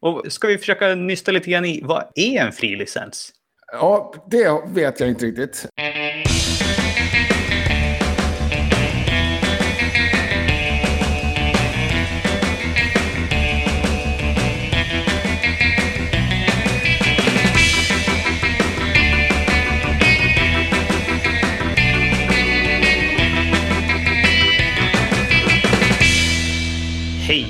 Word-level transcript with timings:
Och 0.00 0.32
ska 0.32 0.48
vi 0.48 0.58
försöka 0.58 0.94
nysta 0.94 1.32
lite 1.32 1.50
grann 1.50 1.64
i 1.64 1.80
vad 1.84 2.04
är 2.14 2.40
en 2.40 2.52
fri 2.52 2.76
licens? 2.76 3.32
Ja, 3.72 4.14
det 4.30 4.62
vet 4.66 5.00
jag 5.00 5.08
inte 5.08 5.26
riktigt. 5.26 5.66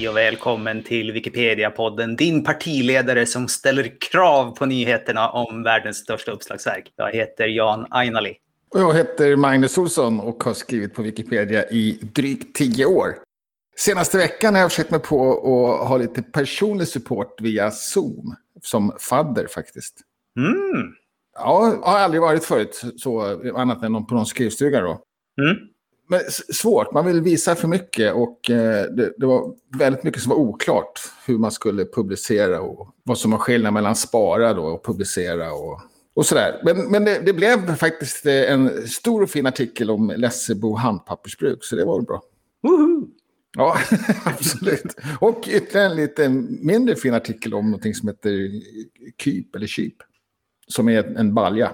Hej 0.09 0.13
och 0.13 0.17
välkommen 0.17 0.83
till 0.83 1.13
Wikipedia-podden, 1.13 2.17
din 2.17 2.45
partiledare 2.45 3.27
som 3.27 3.49
ställer 3.49 4.01
krav 4.11 4.57
på 4.57 4.67
nyheterna 4.67 5.31
om 5.31 5.63
världens 5.63 5.97
största 5.97 6.33
uppslagsverk. 6.33 6.93
Jag 6.97 7.13
heter 7.13 7.47
Jan 7.47 7.87
Ainali. 7.91 8.37
Och 8.75 8.81
jag 8.81 8.95
heter 8.95 9.37
Magnus 9.37 9.79
Olsson 9.79 10.21
och 10.21 10.45
har 10.45 10.55
skrivit 10.55 10.95
på 10.95 11.03
Wikipedia 11.03 11.65
i 11.71 11.99
drygt 12.15 12.57
tio 12.57 12.87
år. 12.87 13.15
Senaste 13.77 14.19
veckan 14.19 14.55
har 14.55 14.61
jag 14.61 14.71
försökt 14.71 14.91
mig 14.91 15.01
på 15.01 15.33
att 15.83 15.89
ha 15.89 15.97
lite 15.97 16.23
personlig 16.23 16.89
support 16.89 17.41
via 17.41 17.71
Zoom, 17.71 18.35
som 18.63 18.97
fadder 19.01 19.47
faktiskt. 19.47 20.01
Mm. 20.37 20.93
Ja, 21.35 21.81
har 21.83 21.99
aldrig 21.99 22.21
varit 22.21 22.45
förut, 22.45 22.83
så, 22.97 23.41
annat 23.57 23.83
än 23.83 24.07
på 24.07 24.15
någon 24.15 24.27
skrivstuga 24.27 24.81
då. 24.81 25.03
Mm. 25.43 25.57
Men 26.11 26.21
svårt, 26.53 26.93
man 26.93 27.07
vill 27.07 27.21
visa 27.21 27.55
för 27.55 27.69
mycket 27.69 28.15
och 28.15 28.51
eh, 28.51 28.85
det, 28.85 29.13
det, 29.19 29.27
var 29.27 29.55
väldigt 29.79 30.05
mycket 30.05 30.23
som 30.23 30.31
var 30.31 30.37
oklart 30.37 31.01
hur 31.27 31.39
man 31.39 31.51
skulle 31.51 31.85
publicera 31.85 32.61
och 32.61 32.89
vad 33.03 33.19
som 33.19 33.31
var 33.31 33.39
skillnad 33.39 33.73
mellan 33.73 33.97
spara 33.97 34.55
då 34.55 34.65
och 34.65 34.85
publicera 34.85 35.53
och, 35.53 35.81
och 36.15 36.27
sådär. 36.27 36.61
Men, 36.65 36.91
men 36.91 37.05
det, 37.05 37.19
det, 37.19 37.33
blev 37.33 37.77
faktiskt 37.77 38.27
eh, 38.27 38.53
en 38.53 38.89
stor 38.89 39.23
och 39.23 39.31
fin 39.31 39.47
artikel 39.47 39.91
om 39.91 40.13
Lessebo 40.17 40.75
handpappersbruk, 40.75 41.65
så 41.65 41.77
det 41.77 41.85
var 41.85 42.01
bra. 42.01 42.23
Woho! 42.63 43.07
Ja, 43.57 43.77
absolut. 44.25 44.97
Och 45.21 45.49
ytterligare 45.49 45.91
en 45.91 45.97
lite 45.97 46.29
mindre 46.63 46.97
fin 46.97 47.15
artikel 47.15 47.55
om 47.55 47.67
någonting 47.67 47.95
som 47.95 48.09
heter 48.09 48.51
kyp 49.23 49.57
eller 49.57 49.67
kyp. 49.67 49.95
Som 50.67 50.89
är 50.89 51.19
en 51.19 51.35
balja. 51.35 51.71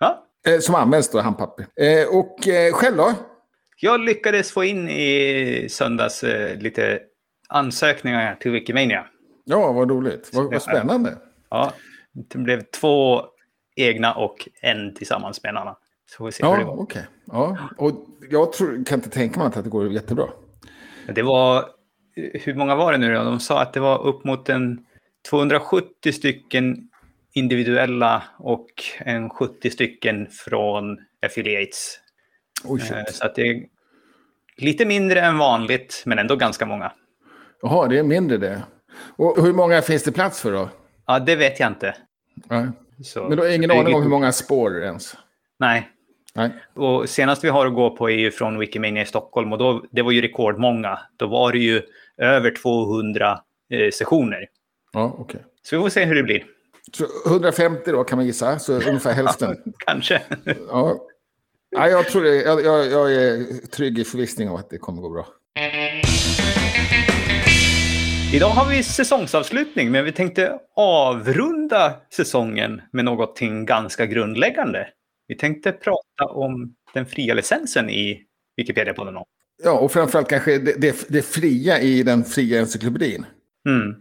Ja. 0.00 0.26
Eh, 0.46 0.58
som 0.60 0.74
används 0.74 1.10
då 1.10 1.18
i 1.18 1.22
handpapper. 1.22 1.66
Och 2.10 2.38
själv 2.72 2.96
då? 2.96 3.14
Jag 3.80 4.00
lyckades 4.00 4.52
få 4.52 4.64
in 4.64 4.88
i 4.88 5.66
söndags 5.70 6.24
eh, 6.24 6.58
lite 6.58 7.00
ansökningar 7.48 8.34
till 8.34 8.50
Wikimania. 8.50 9.06
Ja, 9.44 9.72
vad 9.72 9.90
roligt. 9.90 10.30
Vad, 10.32 10.52
vad 10.52 10.62
spännande. 10.62 11.18
Ja, 11.50 11.72
det 12.12 12.38
blev 12.38 12.62
två 12.80 13.22
egna 13.76 14.14
och 14.14 14.48
en 14.62 14.94
tillsammans 14.94 15.42
med 15.42 15.50
en 15.50 15.56
annan. 15.56 15.74
Så 16.10 16.24
vi 16.26 16.32
se 16.32 16.46
hur 16.46 16.52
det 16.56 16.60
Ja, 16.60 16.66
går. 16.66 16.82
okej. 16.82 17.06
Ja, 17.26 17.58
och 17.78 18.06
jag 18.30 18.52
tror, 18.52 18.84
kan 18.84 18.98
inte 18.98 19.10
tänka 19.10 19.38
mig 19.38 19.46
att 19.48 19.64
det 19.64 19.70
går 19.70 19.92
jättebra. 19.92 20.26
Det 21.14 21.22
var, 21.22 21.64
hur 22.14 22.54
många 22.54 22.74
var 22.74 22.92
det 22.92 22.98
nu 22.98 23.14
då? 23.14 23.24
De 23.24 23.40
sa 23.40 23.62
att 23.62 23.72
det 23.72 23.80
var 23.80 24.06
upp 24.06 24.24
mot 24.24 24.48
en 24.48 24.86
270 25.30 26.12
stycken 26.12 26.88
individuella 27.34 28.22
och 28.38 28.66
en 28.98 29.30
70 29.30 29.70
stycken 29.70 30.26
från 30.30 30.98
affiliates. 31.26 31.98
Oj, 32.64 32.80
Eh. 32.90 33.04
Så 33.12 33.26
att 33.26 33.34
det 33.34 33.42
är 33.42 33.62
lite 34.56 34.84
mindre 34.84 35.20
än 35.20 35.38
vanligt, 35.38 36.02
men 36.06 36.18
ändå 36.18 36.36
ganska 36.36 36.66
många. 36.66 36.92
Jaha, 37.62 37.88
det 37.88 37.98
är 37.98 38.02
mindre 38.02 38.36
det. 38.36 38.62
Och 39.16 39.42
hur 39.42 39.52
många 39.52 39.82
finns 39.82 40.02
det 40.02 40.12
plats 40.12 40.40
för 40.40 40.52
då? 40.52 40.68
Ja, 41.06 41.18
det 41.18 41.36
vet 41.36 41.60
jag 41.60 41.70
inte. 41.70 41.94
Nej. 42.46 42.66
Så, 43.04 43.28
Men 43.28 43.36
du 43.36 43.42
har 43.42 43.50
ingen 43.50 43.70
aning 43.70 43.94
om 43.94 44.02
hur 44.02 44.10
många 44.10 44.32
spår 44.32 44.82
ens? 44.82 45.16
Nej. 45.58 45.90
Nej. 46.34 46.50
Och 46.74 47.08
senast 47.08 47.44
vi 47.44 47.48
har 47.48 47.66
att 47.66 47.74
gå 47.74 47.96
på 47.96 48.10
är 48.10 48.14
ju 48.14 48.30
från 48.30 48.58
Wikimania 48.58 49.02
i 49.02 49.06
Stockholm 49.06 49.52
och 49.52 49.58
då, 49.58 49.84
det 49.90 50.02
var 50.02 50.12
ju 50.12 50.20
rekordmånga. 50.22 50.98
Då 51.16 51.26
var 51.26 51.52
det 51.52 51.58
ju 51.58 51.82
över 52.16 52.54
200 52.62 53.40
eh, 53.70 53.90
sessioner. 53.90 54.46
Ja, 54.92 55.16
okej. 55.18 55.40
Så 55.62 55.76
vi 55.76 55.82
får 55.82 55.88
se 55.88 56.04
hur 56.04 56.14
det 56.14 56.22
blir. 56.22 56.44
Så 56.92 57.04
150 57.26 57.92
då 57.92 58.04
kan 58.04 58.18
man 58.18 58.26
gissa, 58.26 58.58
så 58.58 58.72
ungefär 58.72 59.12
hälften. 59.12 59.56
Kanske. 59.86 60.22
Ja. 60.68 60.96
Ja, 61.70 61.88
jag, 61.88 62.08
tror 62.08 62.22
det, 62.22 62.42
jag, 62.42 62.64
jag, 62.64 62.86
jag 62.86 63.14
är 63.14 63.66
trygg 63.66 63.98
i 63.98 64.04
förvissning 64.04 64.50
om 64.50 64.56
att 64.56 64.70
det 64.70 64.78
kommer 64.78 65.02
gå 65.02 65.10
bra. 65.10 65.26
Idag 68.34 68.48
har 68.48 68.70
vi 68.70 68.82
säsongsavslutning, 68.82 69.90
men 69.90 70.04
vi 70.04 70.12
tänkte 70.12 70.58
avrunda 70.76 71.94
säsongen 72.12 72.80
med 72.92 73.04
någonting 73.04 73.66
ganska 73.66 74.06
grundläggande. 74.06 74.88
Vi 75.28 75.36
tänkte 75.36 75.72
prata 75.72 76.24
om 76.24 76.74
den 76.94 77.06
fria 77.06 77.34
licensen 77.34 77.90
i 77.90 78.22
Wikipedia-podden. 78.56 79.22
Ja, 79.64 79.78
och 79.78 79.92
framförallt 79.92 80.28
kanske 80.28 80.58
det, 80.58 80.80
det, 80.80 81.08
det 81.08 81.22
fria 81.22 81.80
i 81.80 82.02
den 82.02 82.24
fria 82.24 82.60
encyklopedin. 82.60 83.26
Mm. 83.68 83.94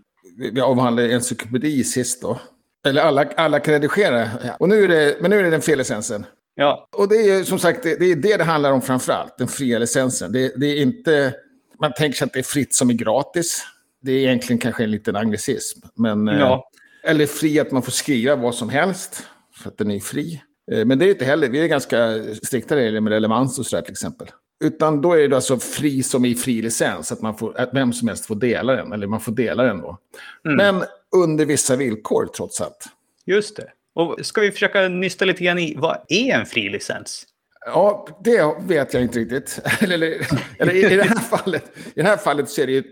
Vi 0.54 0.62
avhandlade 0.62 1.14
encyklopedi 1.14 1.84
sist 1.84 2.22
då. 2.22 2.40
Eller 2.88 3.02
alla, 3.02 3.26
alla 3.36 3.60
kan 3.60 3.74
redigera. 3.74 4.30
Och 4.60 4.70
nu 4.70 4.84
är 4.84 4.88
det, 4.88 5.18
men 5.22 5.32
nu 5.32 5.40
är 5.40 5.44
det 5.44 5.50
den 5.50 5.62
fria 5.62 5.76
licensen. 5.76 6.26
Ja, 6.56 6.88
Och 6.92 7.10
det 7.10 7.16
är 7.16 7.44
som 7.44 7.60
sagt 7.60 7.84
det, 7.84 7.96
det 7.96 8.06
är 8.12 8.16
det 8.16 8.38
det 8.38 8.44
handlar 8.44 8.72
om 8.72 8.82
framförallt, 8.82 9.38
den 9.38 9.48
fria 9.48 9.80
licensen. 9.80 10.32
Det, 10.32 10.54
det 10.56 10.66
är 10.66 10.82
inte, 10.82 11.34
man 11.80 11.94
tänker 11.94 12.18
sig 12.18 12.26
att 12.26 12.34
det 12.34 12.40
är 12.40 12.44
fritt 12.44 12.76
som 12.76 12.90
är 12.90 12.94
gratis. 12.94 13.64
Det 14.02 14.12
är 14.12 14.18
egentligen 14.18 14.60
kanske 14.60 14.84
en 14.84 14.92
liten 14.92 15.16
anglicism. 15.16 15.80
Men, 15.96 16.28
eh, 16.28 16.40
Ja. 16.40 16.70
Eller 17.04 17.26
fri 17.26 17.60
att 17.60 17.72
man 17.72 17.82
får 17.82 17.92
skriva 17.92 18.36
vad 18.36 18.56
som 18.56 18.70
helst, 18.70 19.24
för 19.56 19.70
att 19.70 19.78
den 19.78 19.92
är 19.92 20.00
fri. 20.00 20.42
Eh, 20.72 20.86
Men 20.86 21.00
det 21.00 21.06
är 21.06 21.10
inte 21.10 21.26
heller, 21.26 21.50
vi 21.50 21.60
är 21.60 21.68
ganska 21.68 22.24
strikta 22.44 22.76
regler 22.76 23.02
med 23.02 23.14
relevans 23.14 23.60
och 23.60 23.66
sådär 23.66 23.84
till 23.84 23.92
exempel. 23.92 24.28
Utan 24.64 25.02
då 25.02 25.14
är 25.14 25.28
det 25.28 25.36
alltså 25.36 25.60
fri 25.60 26.04
som 26.04 26.26
i 26.26 26.36
fri 26.36 26.62
licens, 26.62 27.12
att, 27.12 27.22
man 27.22 27.38
får, 27.38 27.60
att 27.60 27.70
vem 27.74 27.94
som 27.94 28.08
helst 28.08 28.26
får 28.26 28.36
dela 28.36 28.74
den, 28.74 28.94
eller 28.94 29.08
man 29.08 29.22
får 29.22 29.32
dela 29.32 29.64
den 29.64 29.82
då. 29.82 29.98
Mm. 30.46 30.58
Men 30.58 30.84
under 31.16 31.46
vissa 31.46 31.76
villkor 31.76 32.30
trots 32.38 32.62
allt. 32.62 32.86
just 33.26 33.56
det. 33.56 33.68
Och 33.96 34.16
ska 34.26 34.42
vi 34.42 34.52
försöka 34.52 34.88
nysta 34.88 35.26
lite 35.26 35.44
grann 35.44 35.60
i 35.60 35.76
vad 35.78 35.98
är 36.08 36.34
en 36.40 36.46
fri 36.46 36.70
licens? 36.70 37.26
Ja, 37.66 38.08
det 38.24 38.56
vet 38.60 38.94
jag 38.94 39.04
inte 39.04 39.20
riktigt. 39.20 39.60
eller, 39.82 40.28
eller, 40.60 40.74
i, 40.74 40.86
i, 40.94 40.96
det 40.96 41.04
här 41.04 41.16
fallet, 41.20 41.64
I 41.96 42.02
det 42.02 42.04
här 42.08 42.18
fallet 42.18 42.50
så 42.50 42.62
är 42.62 42.66
det 42.66 42.72
ju 42.72 42.80
ett 42.80 42.86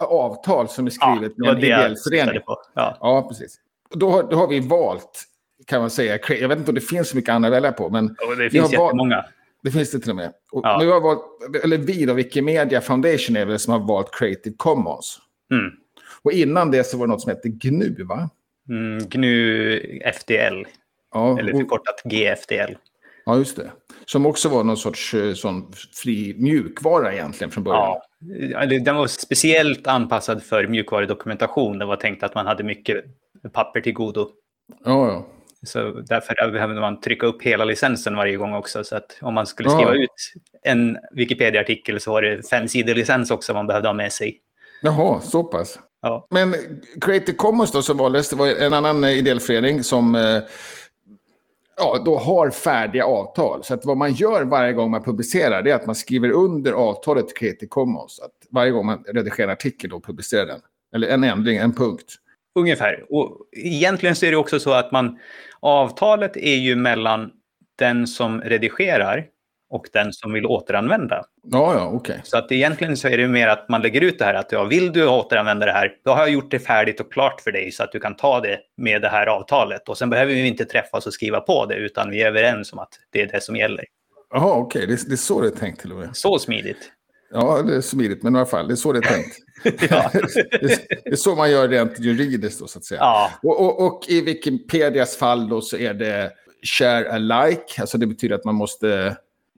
eh, 0.00 0.06
avtal 0.06 0.68
som 0.68 0.86
är 0.86 0.90
skrivet 0.90 1.32
det 1.36 1.42
med 1.42 1.50
en 1.50 1.58
ideell 1.58 1.96
förening. 2.08 2.40
på. 2.42 2.56
Ja. 2.74 2.98
Ja, 3.00 3.28
precis. 3.28 3.56
Då 3.90 4.10
har, 4.10 4.22
då 4.22 4.36
har 4.36 4.48
vi 4.48 4.60
valt, 4.60 5.24
kan 5.66 5.80
man 5.80 5.90
säga, 5.90 6.18
jag 6.28 6.48
vet 6.48 6.58
inte 6.58 6.70
om 6.70 6.74
det 6.74 6.80
finns 6.80 7.08
så 7.08 7.16
mycket 7.16 7.30
annat 7.30 7.48
att 7.48 7.54
välja 7.54 7.72
på, 7.72 7.90
men 7.90 8.04
Och 8.28 8.36
det 8.38 8.50
finns 8.50 8.62
har 8.70 8.78
valt- 8.78 8.86
jättemånga. 8.88 9.24
det 9.62 9.70
finns 9.70 9.90
det 9.90 9.98
till 9.98 10.10
och 10.10 10.16
med. 10.16 10.32
Och 10.52 10.60
Ja. 10.64 10.78
nu 10.80 10.88
har 10.88 11.00
valt, 11.00 11.20
eller 11.64 11.78
vi 11.78 12.04
då, 12.04 12.14
Wikimedia 12.14 12.80
Foundation 12.80 13.36
är 13.36 13.46
det 13.46 13.58
som 13.58 13.72
har 13.72 13.80
valt 13.80 14.14
Creative 14.14 14.56
Commons. 14.58 15.18
Mm. 15.50 15.70
Och 16.22 16.32
innan 16.32 16.70
det 16.70 16.84
så 16.84 16.96
var 16.98 17.06
det 17.06 17.10
något 17.12 17.20
som 17.22 17.30
hette 17.30 17.48
GNU, 17.48 18.04
va? 18.04 18.30
Mm, 18.68 18.98
GNU 19.08 19.80
FDL, 20.04 20.64
Ja, 21.14 21.38
eller 21.38 21.52
förkortat 21.52 22.02
GFDL. 22.04 22.74
ja, 23.26 23.36
just 23.36 23.56
det. 23.56 23.70
Som 24.06 24.26
också 24.26 24.48
var 24.48 24.64
någon 24.64 24.76
sorts 24.76 25.14
eh, 25.14 25.32
sån 25.34 25.72
fri 26.02 26.34
mjukvara 26.38 27.12
egentligen 27.12 27.50
från 27.50 27.64
början. 27.64 27.96
Ja, 28.50 28.66
den 28.66 28.96
var 28.96 29.06
speciellt 29.06 29.86
anpassad 29.86 30.42
för 30.42 30.66
mjukvarudokumentation. 30.66 31.78
Det 31.78 31.84
var 31.84 31.96
tänkt 31.96 32.22
att 32.22 32.34
man 32.34 32.46
hade 32.46 32.64
mycket 32.64 33.04
papper 33.52 33.80
till 33.80 33.92
godo. 33.92 34.28
ja. 34.84 35.08
ja. 35.08 35.26
Så 35.66 35.90
därför 35.90 36.50
behövde 36.52 36.80
man 36.80 37.00
trycka 37.00 37.26
upp 37.26 37.42
hela 37.42 37.64
licensen 37.64 38.16
varje 38.16 38.36
gång 38.36 38.54
också. 38.54 38.84
Så 38.84 38.96
att 38.96 39.18
om 39.20 39.34
man 39.34 39.46
skulle 39.46 39.68
Ja. 39.70 39.74
skriva 39.76 39.94
ut 39.94 40.10
en 40.62 40.98
Wikipedia-artikel 41.12 42.00
så 42.00 42.10
var 42.12 42.22
det 42.22 42.48
fem 42.50 42.68
sidor 42.68 42.94
licens 42.94 43.30
också 43.30 43.54
man 43.54 43.66
behövde 43.66 43.88
ha 43.88 43.94
med 43.94 44.12
sig. 44.12 44.40
Jaha, 44.82 45.20
så 45.20 45.44
pass. 45.44 45.78
Ja, 46.02 46.26
Men 46.30 46.54
Creative 47.00 47.36
Commons 47.36 47.72
då 47.72 47.82
som 47.82 47.96
valdes, 47.96 48.30
det 48.30 48.36
var 48.36 48.48
en 48.48 48.72
annan 48.72 49.04
eh, 49.04 49.18
ideell 49.18 49.40
förening 49.40 49.82
som 49.82 50.14
eh, 50.14 50.42
ja, 51.76 52.02
då 52.04 52.18
har 52.18 52.50
färdiga 52.50 53.04
avtal. 53.04 53.64
Så 53.64 53.74
att 53.74 53.84
vad 53.84 53.96
man 53.96 54.12
gör 54.12 54.44
varje 54.44 54.72
gång 54.72 54.90
man 54.90 55.02
publicerar 55.02 55.62
det 55.62 55.70
är 55.70 55.74
att 55.74 55.86
man 55.86 55.94
skriver 55.94 56.30
under 56.30 56.72
avtalet 56.72 57.28
till 57.28 57.36
Creative 57.36 57.68
Commons. 57.68 58.20
Att 58.20 58.32
varje 58.50 58.70
gång 58.70 58.86
man 58.86 59.04
redigerar 59.08 59.48
en 59.48 59.52
artikel 59.52 59.92
och 59.92 60.04
publicerar 60.04 60.46
den. 60.46 60.60
Eller 60.94 61.08
en 61.08 61.24
ändring, 61.24 61.56
en 61.56 61.72
punkt. 61.72 62.14
ungefär. 62.54 63.04
Och 63.08 63.38
egentligen 63.52 64.16
så 64.16 64.26
är 64.26 64.30
det 64.30 64.36
också 64.36 64.60
så 64.60 64.72
att 64.72 64.92
man, 64.92 65.18
avtalet 65.60 66.36
är 66.36 66.56
ju 66.56 66.76
mellan 66.76 67.30
den 67.78 68.06
som 68.06 68.40
redigerar 68.40 69.26
och 69.70 69.86
den 69.92 70.12
som 70.12 70.32
vill 70.32 70.46
återanvända. 70.46 71.24
Ja, 71.42 71.74
ja, 71.74 71.90
okej. 71.94 72.20
Så 72.24 72.38
att 72.38 72.52
egentligen 72.52 72.96
så 72.96 73.08
är 73.08 73.18
det 73.18 73.28
mer 73.28 73.48
att 73.48 73.68
man 73.68 73.82
lägger 73.82 74.00
ut 74.00 74.18
det 74.18 74.24
här 74.24 74.34
att 74.34 74.52
ja, 74.52 74.64
vill 74.64 74.92
du 74.92 75.08
återanvända 75.08 75.66
det 75.66 75.72
här, 75.72 75.92
då 76.04 76.10
har 76.10 76.18
jag 76.18 76.30
gjort 76.30 76.50
det 76.50 76.58
färdigt 76.58 77.00
och 77.00 77.12
klart 77.12 77.40
för 77.40 77.52
dig 77.52 77.72
så 77.72 77.82
att 77.82 77.92
du 77.92 78.00
kan 78.00 78.16
ta 78.16 78.40
det 78.40 78.58
med 78.76 79.02
det 79.02 79.08
här 79.08 79.26
avtalet. 79.26 79.88
Och 79.88 79.98
sen 79.98 80.10
behöver 80.10 80.34
vi 80.34 80.46
inte 80.46 80.64
träffas 80.64 81.06
och 81.06 81.12
skriva 81.12 81.40
på 81.40 81.66
det, 81.66 81.74
utan 81.74 82.10
vi 82.10 82.22
är 82.22 82.26
överens 82.26 82.72
om 82.72 82.78
att 82.78 82.92
det 83.10 83.22
är 83.22 83.26
det 83.26 83.42
som 83.42 83.56
gäller. 83.56 83.84
Jaha, 84.30 84.54
okej. 84.54 84.86
Det, 84.86 85.08
det 85.08 85.14
är 85.14 85.16
så 85.16 85.40
det 85.40 85.46
är 85.46 85.50
tänkt 85.50 85.80
till 85.80 85.92
och 85.92 85.98
med. 85.98 86.16
Så 86.16 86.38
smidigt. 86.38 86.92
Ja, 87.30 87.62
det 87.62 87.76
är 87.76 87.80
smidigt, 87.80 88.22
men 88.22 88.34
i 88.34 88.38
alla 88.38 88.46
fall, 88.46 88.68
det 88.68 88.74
är 88.74 88.76
så 88.76 88.92
det 88.92 88.98
är 88.98 89.02
tänkt. 89.02 89.36
Det 91.04 91.12
är 91.12 91.16
så 91.16 91.34
man 91.34 91.50
gör 91.50 91.68
rent 91.68 91.98
juridiskt 91.98 92.60
då, 92.60 92.66
så 92.66 92.78
att 92.78 92.84
säga. 92.84 93.00
Ja, 93.00 93.30
Och, 93.42 93.60
och, 93.60 93.86
och 93.86 94.04
i 94.08 94.20
Wikipedias 94.20 95.16
fall 95.16 95.48
då 95.48 95.60
så 95.60 95.76
är 95.76 95.94
det 95.94 96.32
share 96.62 97.12
alike, 97.12 97.80
alltså 97.80 97.98
det 97.98 98.06
betyder 98.06 98.34
att 98.34 98.44
man 98.44 98.54
måste 98.54 99.16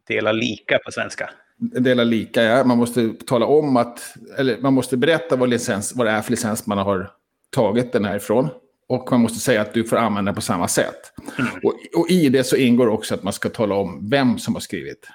dela 0.09 0.33
lika 0.33 0.79
på 0.79 0.91
svenska. 0.93 1.31
dela 1.59 2.05
lika. 2.05 2.43
Ja. 2.43 2.65
Man 2.65 2.79
måste 2.79 3.13
tala 3.27 3.47
om 3.47 3.77
att, 3.77 4.15
eller 4.39 4.59
man 4.59 4.73
måste 4.73 4.97
berätta 4.97 5.37
vad, 5.37 5.49
licens, 5.49 5.97
vad 5.97 6.07
det 6.07 6.11
är 6.11 6.23
för 6.23 6.31
licens 6.31 6.67
man 6.67 6.79
har 6.79 7.11
tagit 7.51 7.93
den 7.93 8.05
här 8.05 8.17
ifrån. 8.17 8.49
Och 8.89 9.09
man 9.11 9.21
måste 9.21 9.39
säga 9.39 9.61
att 9.61 9.75
du 9.75 9.85
får 9.85 9.97
använda 9.97 10.29
den 10.29 10.35
på 10.35 10.41
samma 10.41 10.69
sätt. 10.69 11.13
Och, 11.63 11.75
och 11.95 12.11
i 12.11 12.29
det 12.29 12.45
så 12.45 12.57
ingår 12.57 12.89
också 12.89 13.15
att 13.15 13.23
man 13.23 13.33
ska 13.33 13.49
tala 13.49 13.75
om 13.75 14.09
vem 14.11 14.39
som 14.39 14.55
har 14.55 14.61
skrivit. 14.61 15.09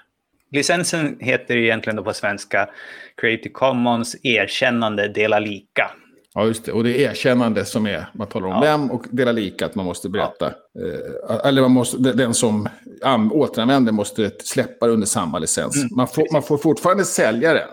Licensen 0.51 1.18
heter 1.19 1.56
egentligen 1.56 1.95
då 1.98 2.04
på 2.04 2.13
svenska 2.13 2.69
Creative 3.18 3.50
Commons 3.50 4.16
erkännande 4.24 5.07
dela 5.07 5.40
lika. 5.40 5.92
Ja, 6.35 6.45
just 6.45 6.65
det. 6.65 6.71
Och 6.71 6.83
det 6.83 7.06
är 7.06 7.09
erkännande 7.12 7.65
som 7.65 7.85
är, 7.88 8.09
man 8.13 8.27
talar 8.27 8.47
om 8.47 8.53
Ja. 8.53 8.59
vem 8.62 8.91
och 8.91 9.06
dela 9.12 9.31
lika, 9.31 9.65
att 9.65 9.75
man 9.75 9.85
måste 9.85 10.09
berätta. 10.09 10.45
Eh, 10.47 11.45
eller 11.47 11.62
man 11.62 11.71
måste, 11.71 11.97
den 11.97 12.33
som 12.33 12.69
an, 13.01 13.31
återanvänder 13.31 13.91
måste 13.91 14.31
släppa 14.44 14.88
det 14.88 14.94
under 14.94 15.07
samma 15.07 15.39
licens. 15.39 15.75
Mm, 15.77 15.89
man, 15.95 16.07
får, 16.07 16.27
man 16.33 16.44
får 16.44 16.57
fortfarande 16.57 17.06
sälja 17.06 17.53
den. 17.53 17.68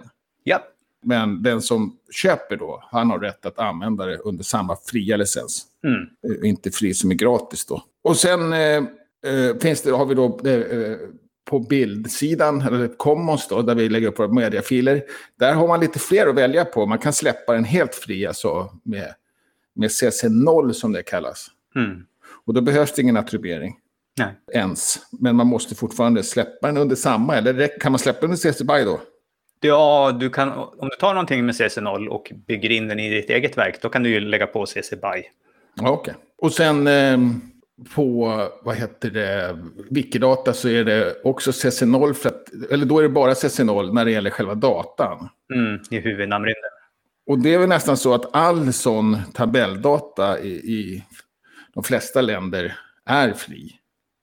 Ja, 0.45 0.59
Men 1.05 1.43
den 1.43 1.63
som 1.63 1.97
köper 2.13 2.57
då, 2.57 2.85
han 2.91 3.11
har 3.11 3.19
rätt 3.19 3.47
att 3.47 3.59
använda 3.59 4.07
det 4.07 4.17
under 4.19 4.45
samma 4.45 4.77
fria 4.87 5.17
licens. 5.17 5.67
mm. 5.85 6.35
Eh, 6.43 6.49
Inte 6.49 6.71
fri 6.71 6.95
som 6.95 7.11
är 7.11 7.15
gratis 7.15 7.67
då. 7.67 7.83
Och 8.05 8.17
sen 8.17 8.53
eh, 8.53 8.59
eh, 9.27 9.57
finns 9.61 9.83
det, 9.83 9.91
har 9.91 10.07
vi 10.07 10.15
då 10.15 10.25
eh, 10.45 10.97
på 11.51 11.59
bildsidan, 11.59 12.61
eller 12.63 12.89
Commons 12.89 13.49
då, 13.49 13.63
där 13.63 13.75
vi 13.75 13.89
lägger 13.89 14.09
upp 14.09 14.19
våra 14.19 14.29
mediafiler. 14.29 15.03
Där 15.39 15.55
har 15.55 15.69
man 15.69 15.81
lite 15.81 15.99
fler 15.99 16.27
att 16.27 16.35
välja 16.35 16.65
på. 16.65 16.87
Man 16.87 16.99
kan 16.99 17.13
släppa 17.13 17.53
den 17.53 17.65
helt 17.65 17.95
fri, 17.95 18.27
alltså 18.27 18.71
med, 18.83 19.15
med 19.75 19.89
CC0 19.89 20.73
som 20.73 20.93
det 20.93 21.03
kallas. 21.03 21.47
Mm. 21.77 22.05
Och 22.45 22.55
då 22.55 22.61
behövs 22.61 22.93
det 22.93 23.03
ingen 23.03 23.17
attribuering 23.17 23.77
Nej. 24.19 24.29
ens. 24.55 24.99
Men 25.11 25.37
man 25.37 25.47
måste 25.47 25.75
fortfarande 25.75 26.23
släppa 26.23 26.67
den 26.67 26.77
under 26.77 26.97
samma, 26.97 27.37
eller 27.37 27.81
kan 27.81 27.93
man 27.93 27.99
släppa 27.99 28.21
den 28.21 28.31
under 28.31 28.53
CC 28.53 28.63
BY 28.63 28.85
då? 28.85 29.01
Ja, 29.61 30.17
du 30.21 30.31
kan, 30.31 30.53
om 30.53 30.89
du 30.89 30.97
tar 31.01 31.15
någonting 31.15 31.47
med 31.47 31.55
CC0 31.55 32.07
och 32.07 32.33
bygger 32.47 32.71
in 32.71 32.89
den 32.89 33.01
i 33.01 33.11
ditt 33.11 33.31
eget 33.31 33.59
verk, 33.59 33.83
då 33.83 33.89
kan 33.89 34.03
du 34.03 34.11
ju 34.11 34.21
lägga 34.21 34.47
på 34.47 34.67
CC 34.67 34.91
BY. 34.91 35.23
Okej. 35.83 36.15
Och 36.39 36.53
sen 36.53 36.87
eh, 36.87 37.19
på, 37.95 38.43
vad 38.63 38.77
heter 38.77 39.11
det, 39.11 39.59
Wikidata 39.91 40.53
så 40.53 40.69
är 40.69 40.85
det 40.85 41.17
också 41.25 41.51
CC0, 41.51 42.13
för 42.13 42.29
att, 42.29 42.49
eller 42.71 42.87
då 42.87 42.99
är 42.99 43.03
det 43.03 43.09
bara 43.09 43.33
CC0 43.33 43.93
när 43.93 44.05
det 44.05 44.11
gäller 44.11 44.31
själva 44.31 44.55
datan. 44.55 45.29
Mm, 45.55 45.81
I 45.91 45.99
huvudnamnrymden. 46.01 46.71
Och 47.27 47.39
det 47.39 47.55
är 47.55 47.59
väl 47.59 47.69
nästan 47.69 47.97
så 47.97 48.15
att 48.15 48.35
all 48.35 48.73
sån 48.73 49.17
tabelldata 49.35 50.41
i, 50.41 50.51
i 50.51 51.05
de 51.75 51.83
flesta 51.85 52.21
länder 52.21 52.77
är 53.07 53.33
fri 53.33 53.73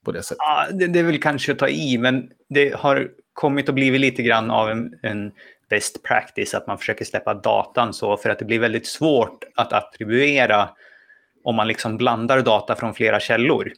på 0.05 0.11
det 0.11 0.23
sättet. 0.23 0.37
Ja, 0.39 0.67
det, 0.73 0.87
det 0.87 0.99
är 0.99 1.03
väl 1.03 1.21
kanske 1.21 1.51
att 1.51 1.59
ta 1.59 1.69
i, 1.69 1.97
men 1.97 2.29
det 2.49 2.75
har 2.75 3.09
kommit 3.33 3.69
att 3.69 3.75
bli 3.75 3.99
lite 3.99 4.23
grann 4.23 4.51
av 4.51 4.69
en, 4.69 4.93
en 5.01 5.31
best 5.69 6.03
practice 6.03 6.53
att 6.53 6.67
man 6.67 6.77
försöker 6.77 7.05
släppa 7.05 7.33
datan 7.33 7.93
så 7.93 8.17
för 8.17 8.29
att 8.29 8.39
det 8.39 8.45
blir 8.45 8.59
väldigt 8.59 8.87
svårt 8.87 9.43
att 9.55 9.73
attribuera 9.73 10.69
om 11.47 11.55
man 11.55 11.67
liksom 11.67 11.97
blandar 11.97 12.41
data 12.41 12.75
från 12.75 12.93
flera 12.93 13.19
källor. 13.19 13.71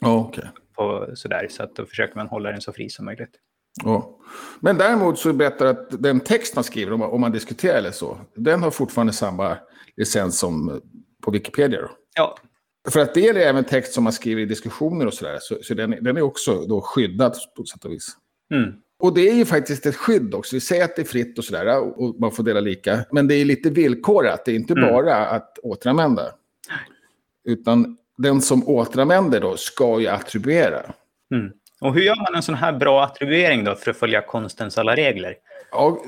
Ja, 0.00 0.18
okej. 0.28 0.44
På, 0.76 1.06
sådär, 1.14 1.46
så 1.50 1.62
att 1.62 1.76
då 1.76 1.86
försöker 1.86 2.16
man 2.16 2.26
hålla 2.26 2.50
den 2.52 2.60
så 2.60 2.72
fri 2.72 2.90
som 2.90 3.04
möjligt. 3.04 3.30
Ja. 3.84 4.18
Men 4.60 4.78
däremot 4.78 5.18
så 5.18 5.32
berättar 5.32 5.66
att 5.66 6.02
den 6.02 6.20
text 6.20 6.54
man 6.54 6.64
skriver, 6.64 6.92
om 6.92 6.98
man, 7.00 7.10
om 7.10 7.20
man 7.20 7.32
diskuterar 7.32 7.78
eller 7.78 7.90
så, 7.90 8.18
den 8.34 8.62
har 8.62 8.70
fortfarande 8.70 9.12
samma 9.12 9.56
licens 9.96 10.38
som 10.38 10.80
på 11.22 11.30
Wikipedia. 11.30 11.80
Då. 11.80 11.88
Ja, 12.16 12.38
För 12.88 13.00
att 13.00 13.14
det 13.14 13.20
gäller 13.20 13.40
även 13.40 13.64
text 13.64 13.92
som 13.92 14.04
man 14.04 14.12
skriver 14.12 14.42
i 14.42 14.46
diskussioner 14.46 15.06
och 15.06 15.14
sådär. 15.14 15.38
Så, 15.40 15.56
så 15.62 15.74
den, 15.74 15.90
den 16.00 16.16
är 16.16 16.22
också 16.22 16.66
då 16.66 16.80
skyddad 16.80 17.34
på 17.56 17.64
sätt 17.64 17.84
och 17.84 17.92
vis. 17.92 18.06
mm, 18.54 18.72
Och 19.02 19.14
det 19.14 19.28
är 19.28 19.34
ju 19.34 19.44
faktiskt 19.44 19.86
ett 19.86 19.96
skydd 19.96 20.34
också. 20.34 20.56
Vi 20.56 20.60
säger 20.60 20.84
att 20.84 20.96
det 20.96 21.02
är 21.02 21.06
fritt 21.06 21.38
och 21.38 21.44
sådär 21.44 21.78
och 21.80 22.02
och 22.02 22.20
man 22.20 22.32
får 22.32 22.42
dela 22.42 22.60
lika. 22.60 23.04
Men 23.12 23.28
det 23.28 23.34
är 23.34 23.44
lite 23.44 23.70
villkorat. 23.70 24.44
Det 24.44 24.52
är 24.52 24.56
inte 24.56 24.72
Mm. 24.72 24.88
bara 24.92 25.16
att 25.26 25.58
återanvända. 25.62 26.22
Utan 27.46 27.96
den 28.18 28.40
som 28.40 28.68
återanvänder 28.68 29.40
då 29.40 29.56
ska 29.56 30.00
ju 30.00 30.08
attribuera. 30.08 30.80
mm. 31.34 31.52
Och 31.80 31.94
hur 31.94 32.02
gör 32.02 32.16
man 32.16 32.34
en 32.34 32.42
sån 32.42 32.54
här 32.54 32.72
bra 32.72 33.04
attribuering 33.04 33.64
då 33.64 33.74
för 33.74 33.90
att 33.90 33.96
följa 33.96 34.22
konstens 34.22 34.78
alla 34.78 34.96
regler? 34.96 35.34
Ja, 35.70 35.98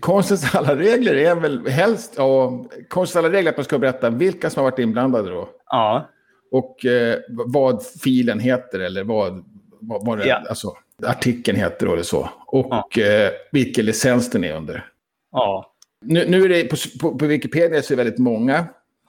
konstens 0.00 0.54
alla 0.54 0.76
regler 0.76 1.14
är 1.14 1.34
väl 1.34 1.68
helst... 1.68 2.14
Ja, 2.16 2.64
konstens 2.88 3.24
alla 3.24 3.34
regler 3.34 3.48
är 3.48 3.52
att 3.52 3.56
man 3.56 3.64
ska 3.64 3.78
berätta 3.78 4.10
vilka 4.10 4.50
som 4.50 4.64
har 4.64 4.70
varit 4.70 4.78
inblandade 4.78 5.30
då. 5.30 5.48
Ja, 5.66 6.08
Och 6.50 6.84
eh, 6.86 7.18
vad 7.28 7.86
filen 7.86 8.40
heter 8.40 8.80
eller 8.80 9.04
vad, 9.04 9.44
vad, 9.80 10.06
vad 10.06 10.26
Ja. 10.26 10.42
alltså, 10.48 10.72
artikeln 11.06 11.58
heter 11.58 11.86
då 11.86 11.92
eller 11.92 12.02
så. 12.02 12.30
Och 12.46 12.98
eh, 12.98 13.30
vilken 13.52 13.86
licens 13.86 14.30
den 14.30 14.44
är 14.44 14.56
under. 14.56 14.86
ja, 15.32 15.72
Nu, 16.00 16.24
nu 16.28 16.44
är 16.44 16.48
det 16.48 16.64
på, 16.64 16.76
på, 17.00 17.18
på 17.18 17.26
Wikipedia 17.26 17.82
så 17.82 17.92
är 17.92 17.96
det 17.96 18.04
väldigt 18.04 18.20
många. 18.20 18.64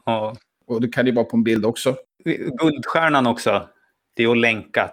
ja. 0.06 0.36
Och 0.70 0.82
det 0.82 0.88
kan 0.88 1.06
ju 1.06 1.12
vara 1.12 1.26
på 1.26 1.38
en 1.38 1.44
bild 1.44 1.66
också. 1.66 1.96
Guldstjärnan 2.62 3.28
också, 3.28 3.70
det 4.16 4.24
är 4.24 4.32
att 4.32 4.38
länka 4.38 4.92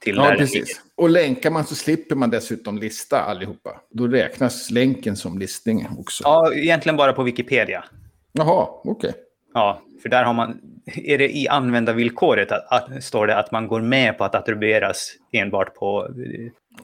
till 0.00 0.16
Ja, 0.16 0.22
där 0.22 0.36
precis. 0.36 0.82
Och 0.96 1.10
länkar 1.10 1.50
man 1.50 1.64
så 1.64 1.74
slipper 1.74 2.16
man 2.16 2.30
dessutom 2.30 2.78
lista 2.78 3.20
allihopa. 3.20 3.80
Då 3.90 4.06
räknas 4.06 4.70
länken 4.70 5.16
som 5.16 5.38
listning 5.38 5.86
också. 5.98 6.22
Ja, 6.24 6.54
egentligen 6.54 6.96
bara 6.96 7.12
på 7.12 7.22
Wikipedia. 7.22 7.84
Jaha, 8.32 8.68
okej. 8.84 9.14
Ja, 9.54 9.82
för 10.02 10.08
där 10.08 10.24
har 10.24 10.34
man, 10.34 10.60
är 10.94 11.18
det 11.18 11.36
i 11.36 11.48
användarvillkoret 11.48 12.52
att, 12.52 12.72
att, 12.72 13.04
står 13.04 13.26
det 13.26 13.36
att 13.36 13.52
man 13.52 13.68
går 13.68 13.80
med 13.80 14.18
på 14.18 14.24
att 14.24 14.34
attribueras 14.34 15.12
enbart 15.32 15.74
på 15.74 16.06
eh, 16.06 16.12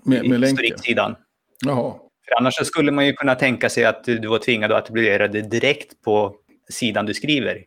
Med, 0.02 0.29
med 0.29 0.41
länken. 0.41 0.43
historiksidan. 0.43 1.17
Jaha. 1.64 1.94
För 2.29 2.35
annars 2.38 2.55
så 2.55 2.64
skulle 2.64 2.93
man 2.93 3.06
ju 3.06 3.12
kunna 3.12 3.35
tänka 3.35 3.69
sig 3.69 3.85
att 3.85 4.05
du 4.05 4.26
var 4.26 4.38
tvingad 4.38 4.73
att 4.73 4.82
attribuera 4.82 5.29
det 5.29 5.43
direkt 5.43 6.02
på 6.05 6.37
sidan 6.70 7.06
du 7.06 7.14
skriver. 7.14 7.64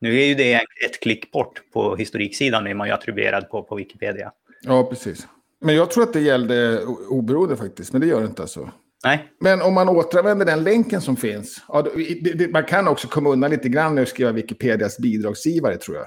Nu 0.00 0.20
är 0.20 0.26
ju 0.26 0.34
det 0.34 0.54
ett 0.54 1.00
klick 1.02 1.32
bort 1.32 1.62
på 1.72 1.96
historiksidan 1.96 2.66
är 2.66 2.74
man 2.74 2.86
ju 2.86 2.92
attribuerad 2.92 3.50
på, 3.50 3.62
på 3.62 3.74
Wikipedia. 3.74 4.32
Ja, 4.62 4.84
precis. 4.90 5.26
Men 5.60 5.74
jag 5.74 5.90
tror 5.90 6.02
att 6.04 6.12
det 6.12 6.20
gällde 6.20 6.84
oberoende 7.08 7.56
faktiskt, 7.56 7.92
men 7.92 8.00
det 8.00 8.06
gör 8.06 8.20
det 8.20 8.26
inte 8.26 8.42
alltså. 8.42 8.70
Nej, 9.04 9.28
Men 9.40 9.62
om 9.62 9.74
man 9.74 9.88
återanvänder 9.88 10.46
den 10.46 10.64
länken 10.64 11.00
som 11.00 11.16
finns, 11.16 11.62
ja, 11.68 11.82
det, 11.82 12.32
det, 12.34 12.48
man 12.52 12.64
kan 12.64 12.88
också 12.88 13.08
komma 13.08 13.30
undan 13.30 13.50
lite 13.50 13.68
grann 13.68 13.94
med 13.94 14.02
att 14.02 14.08
skriva 14.08 14.32
Wikipedias 14.32 14.98
bidragsgivare 14.98 15.76
tror 15.76 15.96
jag. 15.96 16.06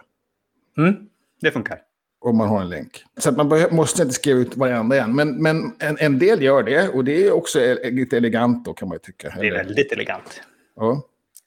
mm, 0.86 0.96
det 1.42 1.52
funkar. 1.52 1.80
Om 2.20 2.38
man 2.38 2.48
har 2.50 2.62
en 2.62 2.70
länk. 2.70 3.04
Så 3.18 3.32
man 3.32 3.68
måste 3.72 4.02
inte 4.02 4.14
skriva 4.14 4.40
ut 4.40 4.58
varenda 4.58 5.04
en. 5.04 5.16
Men, 5.16 5.42
men 5.42 5.76
en, 5.80 5.98
en 6.00 6.20
del 6.20 6.42
gör 6.42 6.64
det 6.64 6.90
och 6.90 7.04
det 7.04 7.28
är 7.28 7.32
också 7.32 7.60
e- 7.60 7.92
lite 7.92 8.18
elegant 8.18 8.66
då 8.66 8.74
kan 8.74 8.88
man 8.88 8.96
ju 8.96 9.00
tycka. 9.00 9.34
Det 9.40 9.48
är 9.48 9.52
väldigt 9.52 9.92
elegant. 9.92 10.42
Ja. 10.76 11.02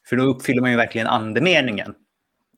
För 0.09 0.17
då 0.17 0.25
uppfyller 0.25 0.61
man 0.61 0.71
ju 0.71 0.77
verkligen 0.77 1.07
andemeningen. 1.07 1.95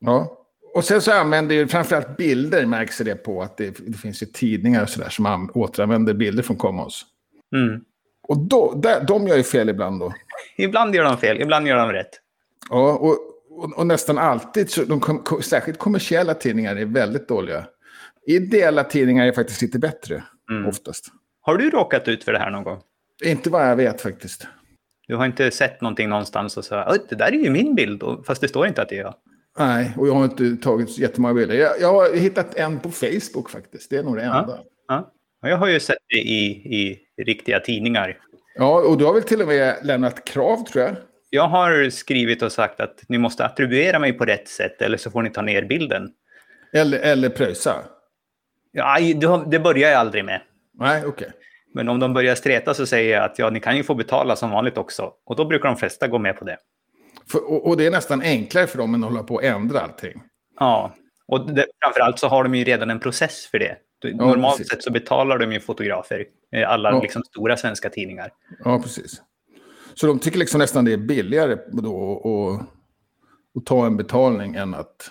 Ja. 0.00 0.34
Och 0.74 0.84
sen 0.84 1.02
så 1.02 1.12
använder 1.12 1.54
ju 1.54 1.66
framförallt 1.68 2.16
bilder 2.16 2.66
märks 2.66 2.98
det 2.98 3.14
på 3.14 3.42
att 3.42 3.56
det, 3.56 3.70
det 3.86 3.98
finns 3.98 4.22
ju 4.22 4.26
tidningar 4.26 4.82
och 4.82 4.88
sådär 4.88 5.08
som 5.08 5.26
an- 5.26 5.50
återanvänder 5.54 6.14
bilder 6.14 6.42
från 6.42 6.56
Commons. 6.56 7.02
Mm. 7.54 7.80
Och 8.28 8.38
då, 8.38 8.74
där, 8.74 9.04
de 9.04 9.26
gör 9.28 9.36
ju 9.36 9.42
fel 9.42 9.68
ibland 9.68 10.00
då. 10.00 10.12
Ibland 10.56 10.94
gör 10.94 11.04
de 11.04 11.16
fel, 11.18 11.40
ibland 11.40 11.66
gör 11.68 11.76
de 11.76 11.92
rätt. 11.92 12.10
Ja, 12.70 12.92
och, 12.92 13.16
och, 13.50 13.78
och 13.78 13.86
nästan 13.86 14.18
alltid, 14.18 14.70
så 14.70 14.84
de 14.84 15.00
kom, 15.00 15.18
kom, 15.18 15.42
särskilt 15.42 15.78
kommersiella 15.78 16.34
tidningar 16.34 16.76
är 16.76 16.84
väldigt 16.84 17.28
dåliga. 17.28 17.64
Ideella 18.26 18.84
tidningar 18.84 19.26
är 19.26 19.32
faktiskt 19.32 19.62
lite 19.62 19.78
bättre, 19.78 20.22
Mm. 20.50 20.66
oftast. 20.66 21.06
Har 21.40 21.56
du 21.56 21.70
råkat 21.70 22.08
ut 22.08 22.24
för 22.24 22.32
det 22.32 22.38
här 22.38 22.50
någon 22.50 22.64
gång? 22.64 22.80
Inte 23.24 23.50
vad 23.50 23.68
jag 23.68 23.76
vet 23.76 24.00
faktiskt. 24.00 24.46
Du 25.08 25.16
har 25.16 25.26
inte 25.26 25.50
sett 25.50 25.80
någonting 25.80 26.08
någonstans 26.08 26.56
och 26.56 26.64
så 26.64 26.84
"Oj, 26.88 26.98
det 27.08 27.16
där 27.16 27.26
är 27.26 27.32
ju 27.32 27.50
min 27.50 27.74
bild, 27.74 28.02
fast 28.26 28.40
det 28.40 28.48
står 28.48 28.66
inte 28.66 28.82
att 28.82 28.88
det 28.88 28.96
är 28.96 29.00
jag. 29.00 29.14
Nej, 29.58 29.92
och 29.96 30.08
jag 30.08 30.14
har 30.14 30.24
inte 30.24 30.56
tagit 30.56 30.90
så 30.90 31.00
jättemånga 31.00 31.34
bilder. 31.34 31.54
Jag, 31.54 31.80
jag 31.80 31.92
har 31.92 32.16
hittat 32.16 32.54
en 32.54 32.80
på 32.80 32.90
Facebook 32.90 33.50
faktiskt. 33.50 33.90
Det 33.90 33.96
är 33.96 34.02
nog 34.02 34.16
det 34.16 34.22
Ja. 34.24 34.40
enda. 34.40 34.58
Ja. 34.88 35.12
Och 35.42 35.48
jag 35.48 35.56
har 35.56 35.68
ju 35.68 35.80
sett 35.80 35.98
det 36.08 36.18
i, 36.18 36.46
i 36.50 36.98
riktiga 37.26 37.60
tidningar. 37.60 38.16
Ja, 38.54 38.80
och 38.80 38.98
du 38.98 39.04
har 39.04 39.14
väl 39.14 39.22
till 39.22 39.42
och 39.42 39.48
med 39.48 39.76
lämnat 39.82 40.24
krav 40.24 40.64
tror 40.64 40.84
jag. 40.84 40.96
Jag 41.30 41.48
har 41.48 41.90
skrivit 41.90 42.42
och 42.42 42.52
sagt 42.52 42.80
att 42.80 43.02
ni 43.08 43.18
måste 43.18 43.44
attribuera 43.44 43.98
mig 43.98 44.12
på 44.12 44.24
rätt 44.24 44.48
sätt 44.48 44.82
eller 44.82 44.96
så 44.96 45.10
får 45.10 45.22
ni 45.22 45.30
ta 45.30 45.42
ner 45.42 45.62
bilden. 45.62 46.08
Eller, 46.72 46.98
eller 46.98 47.28
pröjsa. 47.28 47.74
Ja, 48.72 48.96
det 49.46 49.58
börjar 49.58 49.90
jag 49.90 50.00
aldrig 50.00 50.24
med. 50.24 50.40
Nej, 50.74 51.02
okej. 51.06 51.28
Men 51.74 51.88
om 51.88 52.00
de 52.00 52.14
börjar 52.14 52.34
streta 52.34 52.74
så 52.74 52.86
säger 52.86 53.16
jag 53.16 53.24
att 53.24 53.38
ja, 53.38 53.50
ni 53.50 53.60
kan 53.60 53.76
ju 53.76 53.82
få 53.82 53.94
betala 53.94 54.36
som 54.36 54.50
vanligt 54.50 54.78
också. 54.78 55.12
Och 55.26 55.36
då 55.36 55.44
brukar 55.44 55.68
de 55.68 55.76
flesta 55.76 56.08
gå 56.08 56.18
med 56.18 56.36
på 56.38 56.44
det. 56.44 56.56
För- 57.30 57.50
Och, 57.50 57.66
och 57.66 57.76
det 57.76 57.86
är 57.86 57.90
nästan 57.90 58.22
enklare 58.22 58.66
för 58.66 58.78
dem 58.78 58.94
än 58.94 59.04
att 59.04 59.10
hålla 59.10 59.22
på 59.22 59.34
och 59.34 59.44
ändra 59.44 59.80
allting. 59.80 60.22
Ja, 60.60 60.94
och 61.26 61.52
det, 61.54 61.66
framförallt 61.82 62.18
så 62.18 62.28
har 62.28 62.44
de 62.44 62.54
ju 62.54 62.64
redan 62.64 62.90
en 62.90 63.00
process 63.00 63.46
för 63.50 63.58
det. 63.58 63.76
Du- 63.98 64.14
Normalt 64.14 64.56
precis. 64.56 64.72
sett 64.72 64.82
så 64.82 64.90
betalar 64.92 65.38
de 65.38 65.52
ju 65.52 65.60
fotografer, 65.60 66.24
eh, 66.52 66.70
alla 66.70 66.90
Ja. 66.90 67.02
liksom 67.02 67.22
stora 67.22 67.56
svenska 67.56 67.90
tidningar. 67.90 68.30
Ja, 68.64 68.80
precis. 68.82 69.22
Så 69.94 70.06
de 70.06 70.18
tycker 70.18 70.38
liksom 70.38 70.58
nästan 70.58 70.84
det 70.84 70.92
är 70.92 70.96
billigare 70.96 71.56
då 71.72 72.60
att 73.56 73.66
ta 73.66 73.86
en 73.86 73.96
betalning 73.96 74.54
än 74.54 74.74
att... 74.74 75.10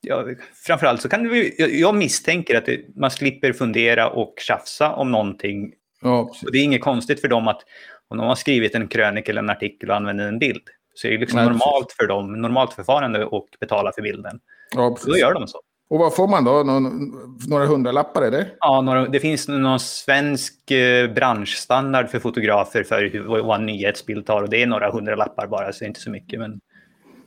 Ja, 0.00 0.24
framförallt 0.66 1.02
så 1.02 1.08
kan 1.08 1.28
vi, 1.28 1.80
jag 1.80 1.94
misstänker 1.94 2.56
att 2.58 2.66
det, 2.66 2.96
man 2.96 3.10
slipper 3.10 3.52
fundera 3.52 4.10
och 4.10 4.34
tjafsa 4.36 4.92
om 4.92 5.10
någonting. 5.10 5.72
Ja, 6.02 6.18
och 6.44 6.52
det 6.52 6.58
är 6.58 6.62
inget 6.64 6.80
konstigt 6.80 7.20
för 7.20 7.28
dem 7.28 7.48
att 7.48 7.60
om 8.08 8.18
de 8.18 8.26
har 8.26 8.34
skrivit 8.34 8.74
en 8.74 8.88
krönika 8.88 9.30
eller 9.30 9.42
en 9.42 9.50
artikel 9.50 9.90
och 9.90 9.96
använder 9.96 10.28
en 10.28 10.38
bild 10.38 10.62
så 10.94 11.06
är 11.06 11.12
det 11.12 11.18
liksom 11.18 11.36
Nej, 11.36 11.46
normalt 11.46 11.86
precis. 11.86 11.96
för 11.96 12.06
dem, 12.06 12.32
normalt 12.32 12.72
förfarande 12.72 13.26
att 13.26 13.60
betala 13.60 13.92
för 13.92 14.02
bilden. 14.02 14.40
Ja. 14.74 14.96
Då 15.06 15.16
gör 15.16 15.34
de 15.34 15.48
så. 15.48 15.60
Och 15.92 15.98
vad 15.98 16.14
får 16.14 16.28
man 16.28 16.44
då? 16.44 16.62
Någon, 16.62 17.12
några 17.48 17.66
hundralappar 17.66 18.22
är 18.22 18.30
det? 18.30 18.46
Ja, 18.60 18.80
några, 18.80 19.08
det 19.08 19.20
finns 19.20 19.48
någon 19.48 19.80
svensk 19.80 20.70
eh, 20.70 21.12
branschstandard 21.12 22.08
för 22.08 22.18
fotografer 22.18 22.84
för 22.84 23.02
hur, 23.02 23.42
vad 23.42 23.60
en 23.60 23.66
nyhetsbild 23.66 24.26
tar 24.26 24.42
och 24.42 24.48
det 24.48 24.62
är 24.62 24.66
några 24.66 24.90
hundralappar 24.90 25.46
bara, 25.46 25.72
så 25.72 25.78
det 25.78 25.84
är 25.84 25.88
inte 25.88 26.00
så 26.00 26.10
mycket. 26.10 26.40
Men 26.40 26.60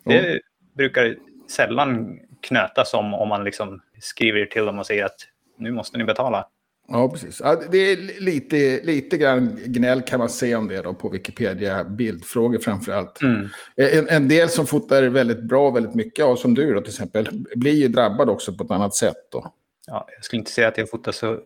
det 0.05 0.19
mm. 0.19 0.39
brukar 0.77 1.15
sällan 1.51 2.19
knötas 2.41 2.93
om 2.93 3.13
om 3.13 3.29
man 3.29 3.43
liksom 3.43 3.81
skriver 4.01 4.45
till 4.45 4.65
dem 4.65 4.79
och 4.79 4.85
säger 4.85 5.05
att 5.05 5.17
nu 5.57 5.71
måste 5.71 5.97
ni 5.97 6.03
betala. 6.03 6.47
Ja, 6.87 7.09
precis. 7.09 7.41
Ja, 7.43 7.61
det 7.71 7.77
är 7.77 8.21
lite, 8.21 8.81
lite 8.83 9.17
grann 9.17 9.59
gnäll 9.65 10.01
kan 10.01 10.19
man 10.19 10.29
se 10.29 10.55
om 10.55 10.67
det 10.67 10.81
då 10.81 10.93
på 10.93 11.09
Wikipedia. 11.09 11.83
Bildfrågor 11.83 12.59
framför 12.59 12.91
allt. 12.91 13.21
Mm. 13.21 13.49
En, 13.75 14.09
en, 14.09 14.27
del 14.27 14.49
som 14.49 14.67
fotar 14.67 15.03
väldigt 15.03 15.43
bra 15.43 15.71
väldigt 15.71 15.95
mycket, 15.95 16.25
och 16.25 16.39
som 16.39 16.53
du 16.53 16.73
då 16.73 16.81
till 16.81 16.89
exempel, 16.89 17.45
blir 17.55 17.73
ju 17.73 17.87
drabbad 17.87 18.29
också 18.29 18.53
på 18.53 18.63
ett 18.63 18.71
annat 18.71 18.95
sätt. 18.95 19.31
Då. 19.31 19.53
Ja, 19.87 20.07
jag 20.15 20.25
skulle 20.25 20.39
inte 20.39 20.51
säga 20.51 20.67
att 20.67 20.77
jag 20.77 20.89
fotar 20.89 21.11
så 21.11 21.39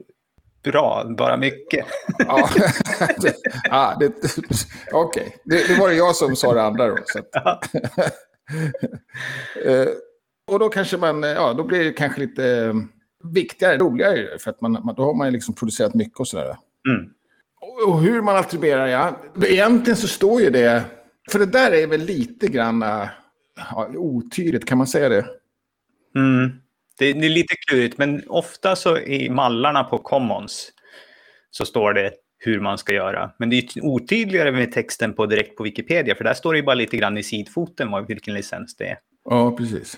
bra, 0.64 1.16
bara 1.18 1.38
mycket. 1.38 1.86
ja, 2.18 2.50
ja 3.70 3.98
okej. 3.98 4.14
Okay. 4.94 5.30
Det, 5.44 5.68
det, 5.68 5.80
var 5.80 5.90
det 5.90 5.96
jag 5.96 6.16
som 6.16 6.36
sa 6.36 6.54
det 6.54 6.64
andra 6.64 6.88
då. 6.88 6.98
Eh, 9.66 9.88
och 10.48 10.60
då 10.60 10.70
kanske 10.70 10.98
man, 10.98 11.24
ja, 11.24 11.54
då 11.54 11.64
blir 11.64 11.84
det 11.84 11.92
kanske 11.92 12.20
lite 12.20 12.74
viktigare, 13.24 13.78
roligare. 13.78 14.40
För 14.40 14.50
att 14.50 14.62
man, 14.62 14.94
då 14.98 15.04
har 15.04 15.14
man 15.14 15.34
liksom 15.34 15.56
producerat 15.56 15.94
mycket 15.94 16.20
och 16.20 16.28
sådär. 16.28 16.58
Mm. 16.90 17.10
Och, 17.62 17.90
och 17.90 18.02
hur 18.02 18.22
man 18.22 18.36
attribuerar, 18.36 18.88
ja. 18.88 19.20
Egentligen 19.46 19.98
så 19.98 20.08
står 20.08 20.42
ju 20.42 20.50
det, 20.50 20.84
för 21.32 21.40
det 21.40 21.46
där 21.46 21.72
är 21.72 21.88
väl 21.88 22.02
lite 22.02 22.48
grann 22.48 22.82
ja, 23.56 23.90
otydligt, 23.96 24.66
kan 24.66 24.78
man 24.78 24.88
säga 24.88 25.10
det? 25.10 25.26
Mm. 26.16 26.52
Det, 26.98 27.14
det, 27.14 27.26
är 27.26 27.30
lite 27.30 27.56
klurigt, 27.56 27.98
men 27.98 28.24
ofta 28.28 28.76
så 28.76 28.98
i 28.98 29.30
mallarna 29.30 29.84
på 29.84 29.98
Commons 29.98 30.72
så 31.52 31.66
står 31.66 31.94
det 31.94 32.12
hur 32.38 32.60
man 32.60 32.78
ska 32.78 32.94
göra. 32.94 33.32
Men 33.40 33.50
det 33.50 33.56
är 33.56 33.86
otydligare 33.86 34.52
med 34.52 34.72
texten 34.72 35.14
på 35.14 35.26
direkt 35.26 35.56
på 35.56 35.64
Wikipedia, 35.64 36.16
för 36.16 36.24
där 36.24 36.34
står 36.34 36.54
det 36.54 36.64
bara 36.64 36.76
lite 36.76 36.98
grann 36.98 37.18
i 37.18 37.24
sidfoten 37.24 38.06
vilken 38.08 38.34
licens 38.34 38.76
det 38.76 38.88
är. 38.88 38.98
Ja, 39.26 39.58
precis. 39.58 39.98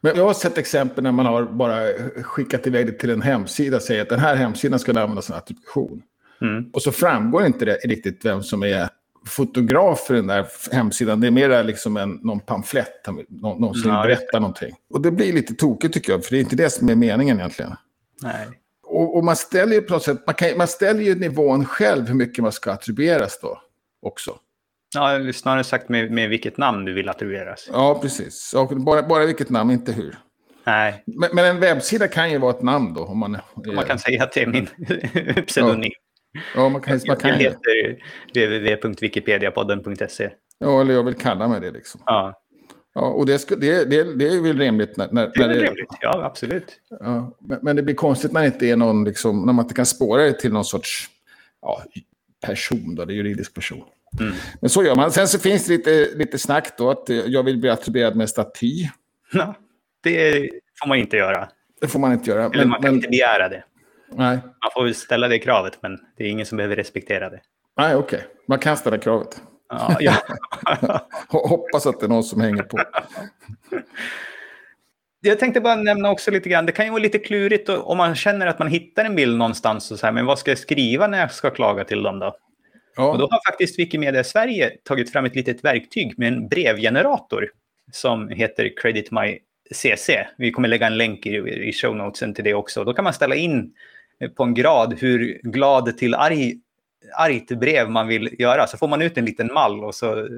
Men 0.00 0.16
jag 0.16 0.26
har 0.26 0.34
sett 0.34 0.58
exempel 0.58 1.04
när 1.04 1.12
man 1.12 1.26
har 1.26 1.42
bara 1.42 1.92
skickat 2.22 2.66
iväg 2.66 2.86
det 2.86 2.92
till 2.92 3.10
en 3.10 3.22
hemsida 3.22 3.76
och 3.76 3.82
säger 3.82 4.02
att 4.02 4.08
den 4.08 4.20
här 4.20 4.36
hemsidan 4.36 4.78
ska 4.78 4.90
använda 4.90 5.22
som 5.22 5.36
attribution. 5.36 6.02
Mm. 6.40 6.70
Och 6.72 6.82
så 6.82 6.92
framgår 6.92 7.46
inte 7.46 7.64
det 7.64 7.74
riktigt 7.74 8.24
vem 8.24 8.42
som 8.42 8.62
är 8.62 8.88
fotograf 9.26 10.00
för 10.00 10.14
den 10.14 10.26
där 10.26 10.46
hemsidan. 10.72 11.20
Det 11.20 11.26
är 11.26 11.30
mer 11.30 11.64
liksom 11.64 11.96
en, 11.96 12.10
någon 12.10 12.40
pamflett, 12.40 13.06
någon, 13.28 13.60
någon 13.60 13.74
som 13.74 13.90
ja, 13.90 14.02
berättar 14.02 14.40
någonting. 14.40 14.74
Och 14.90 15.00
det 15.00 15.10
blir 15.10 15.32
lite 15.32 15.54
tokigt 15.54 15.94
tycker 15.94 16.12
jag, 16.12 16.24
för 16.24 16.30
det 16.30 16.38
är 16.38 16.40
inte 16.40 16.56
det 16.56 16.70
som 16.70 16.88
är 16.88 16.94
meningen 16.94 17.38
egentligen. 17.38 17.74
Nej. 18.22 18.48
Och, 18.82 19.16
och, 19.16 19.24
man 19.24 19.36
ställer 19.36 19.72
ju 19.72 19.82
på 19.82 19.92
något 19.92 20.02
sätt, 20.02 20.22
man, 20.26 20.34
kan, 20.34 20.58
man 20.58 20.68
ställer 20.68 21.00
ju 21.00 21.14
nivån 21.14 21.64
själv 21.64 22.08
hur 22.08 22.14
mycket 22.14 22.42
man 22.42 22.52
ska 22.52 22.72
attribueras 22.72 23.38
då 23.42 23.60
också. 24.02 24.36
Ja, 24.96 25.32
snarare 25.32 25.64
sagt 25.64 25.88
med, 25.88 26.10
med 26.10 26.28
vilket 26.28 26.58
namn 26.58 26.84
du 26.84 26.92
vill 26.92 27.08
attribueras. 27.08 27.68
Ja, 27.72 27.98
precis. 28.02 28.54
Och 28.54 28.68
bara, 28.68 29.02
bara 29.02 29.26
vilket 29.26 29.50
namn, 29.50 29.70
inte 29.70 29.92
hur. 29.92 30.16
Nej. 30.66 31.02
Men, 31.06 31.30
men, 31.32 31.44
en 31.44 31.60
webbsida 31.60 32.08
kan 32.08 32.30
ju 32.30 32.38
vara 32.38 32.50
ett 32.50 32.62
namn 32.62 32.94
då. 32.94 33.04
Om 33.04 33.18
man, 33.18 33.34
är... 33.34 33.72
man 33.74 33.84
kan 33.84 33.98
säga 33.98 34.22
att 34.22 34.32
det 34.32 34.42
är 34.42 34.46
min 34.46 34.66
pseudonym. 35.46 35.90
Ja. 36.32 36.40
ja, 36.54 36.68
man 36.68 36.80
kan, 36.80 37.00
man 37.06 37.16
kan 37.16 37.30
jag 37.30 37.38
heter 37.38 37.98
www.wikipediapodden.se. 38.34 40.30
Ja, 40.58 40.80
eller 40.80 40.94
jag 40.94 41.02
vill 41.02 41.14
kalla 41.14 41.48
mig 41.48 41.60
det 41.60 41.70
liksom. 41.70 42.00
Ja. 42.06 42.42
Ja, 42.94 43.02
och 43.02 43.26
det, 43.26 43.48
det, 43.48 43.84
det, 43.84 44.14
det 44.14 44.28
är 44.28 44.40
väl 44.40 44.58
rimligt. 44.58 44.96
När, 44.96 45.08
när 45.12 45.28
det 45.34 45.44
är 45.44 45.48
väl 45.48 45.60
rimligt, 45.60 45.88
ja 46.00 46.24
absolut. 46.24 46.80
Ja, 47.00 47.36
men, 47.40 47.58
men, 47.62 47.76
det 47.76 47.82
blir 47.82 47.94
konstigt 47.94 48.32
när, 48.32 48.44
inte 48.44 48.66
är 48.66 48.76
någon, 48.76 49.04
liksom, 49.04 49.46
när 49.46 49.52
man 49.52 49.64
inte 49.64 49.74
kan 49.74 49.86
spåra 49.86 50.22
det 50.22 50.32
till 50.32 50.52
någon 50.52 50.64
sorts 50.64 51.10
ja, 51.62 51.82
person, 52.46 52.94
då, 52.94 53.04
det 53.04 53.12
är 53.12 53.14
juridisk 53.14 53.54
person. 53.54 53.84
Mm. 54.20 54.34
Men 54.60 54.70
så 54.70 54.84
gör 54.84 54.94
man. 54.94 55.12
Sen 55.12 55.28
så 55.28 55.38
finns 55.38 55.66
det 55.66 55.76
lite, 55.76 56.08
lite 56.14 56.38
snack 56.38 56.78
då 56.78 56.90
att 56.90 57.08
jag 57.08 57.42
vill 57.42 57.58
bli 57.58 57.70
attribuerad 57.70 58.16
med 58.16 58.28
staty. 58.28 58.88
Ja, 59.32 59.54
det 60.02 60.50
får 60.80 60.88
man 60.88 60.98
inte 60.98 61.16
göra. 61.16 61.48
Det 61.80 61.88
får 61.88 61.98
man 61.98 62.12
inte 62.12 62.30
göra. 62.30 62.44
Eller 62.44 62.56
men, 62.56 62.68
man 62.68 62.82
kan 62.82 62.88
men... 62.88 62.94
inte 62.94 63.08
begära 63.08 63.48
det. 63.48 63.64
Nej. 64.12 64.36
Man 64.36 64.70
får 64.74 64.84
väl 64.84 64.94
ställa 64.94 65.28
det 65.28 65.38
kravet, 65.38 65.78
men 65.82 65.98
det 66.16 66.24
är 66.24 66.28
ingen 66.28 66.46
som 66.46 66.56
behöver 66.56 66.76
respektera 66.76 67.30
det. 67.30 67.40
Nej, 67.76 67.94
okej. 67.94 68.16
Okay. 68.16 68.28
Man 68.48 68.58
kan 68.58 68.76
ställa 68.76 68.98
kravet. 68.98 69.42
Ja, 69.68 69.96
ja. 70.00 70.14
Hoppas 71.28 71.86
att 71.86 72.00
det 72.00 72.06
är 72.06 72.08
någon 72.08 72.24
som 72.24 72.40
hänger 72.40 72.62
på. 72.62 72.78
Jag 75.20 75.38
tänkte 75.38 75.60
bara 75.60 75.76
nämna 75.76 76.10
också 76.10 76.30
lite 76.30 76.48
grann, 76.48 76.66
det 76.66 76.72
kan 76.72 76.84
ju 76.84 76.90
vara 76.90 77.02
lite 77.02 77.18
klurigt 77.18 77.68
om 77.68 77.96
man 77.96 78.14
känner 78.14 78.46
att 78.46 78.58
man 78.58 78.68
hittar 78.68 79.04
en 79.04 79.16
bild 79.16 79.38
någonstans 79.38 79.90
och 79.90 79.98
så 79.98 80.06
här, 80.06 80.12
men 80.12 80.26
vad 80.26 80.38
ska 80.38 80.50
jag 80.50 80.58
skriva 80.58 81.06
när 81.06 81.20
jag 81.20 81.32
ska 81.32 81.50
klaga 81.50 81.84
till 81.84 82.02
dem 82.02 82.18
då? 82.18 82.36
Ja. 82.96 83.10
Och 83.10 83.18
då 83.18 83.28
har 83.30 83.50
faktiskt 83.50 83.78
Wikimedia 83.78 84.24
Sverige 84.24 84.70
tagit 84.84 85.12
fram 85.12 85.24
ett 85.24 85.36
litet 85.36 85.64
verktyg 85.64 86.18
med 86.18 86.28
en 86.28 86.48
brevgenerator 86.48 87.50
som 87.92 88.28
heter 88.28 88.72
Credit 88.76 89.10
My 89.10 89.38
CC. 89.70 90.10
Vi 90.38 90.52
kommer 90.52 90.68
lägga 90.68 90.86
en 90.86 90.96
länk 90.96 91.26
i, 91.26 91.36
i 91.68 91.72
show 91.72 91.96
notesen 91.96 92.34
till 92.34 92.44
det 92.44 92.54
också. 92.54 92.84
Då 92.84 92.94
kan 92.94 93.04
man 93.04 93.12
ställa 93.12 93.34
in 93.34 93.74
på 94.36 94.42
en 94.42 94.54
grad 94.54 94.94
hur 94.98 95.40
glad 95.42 95.98
till 95.98 96.14
arg, 96.14 96.54
argt 97.18 97.48
brev 97.48 97.90
man 97.90 98.08
vill 98.08 98.36
göra. 98.38 98.66
Så 98.66 98.76
får 98.76 98.88
man 98.88 99.02
ut 99.02 99.18
en 99.18 99.24
liten 99.24 99.52
mall 99.52 99.84
och 99.84 99.94
så 99.94 100.28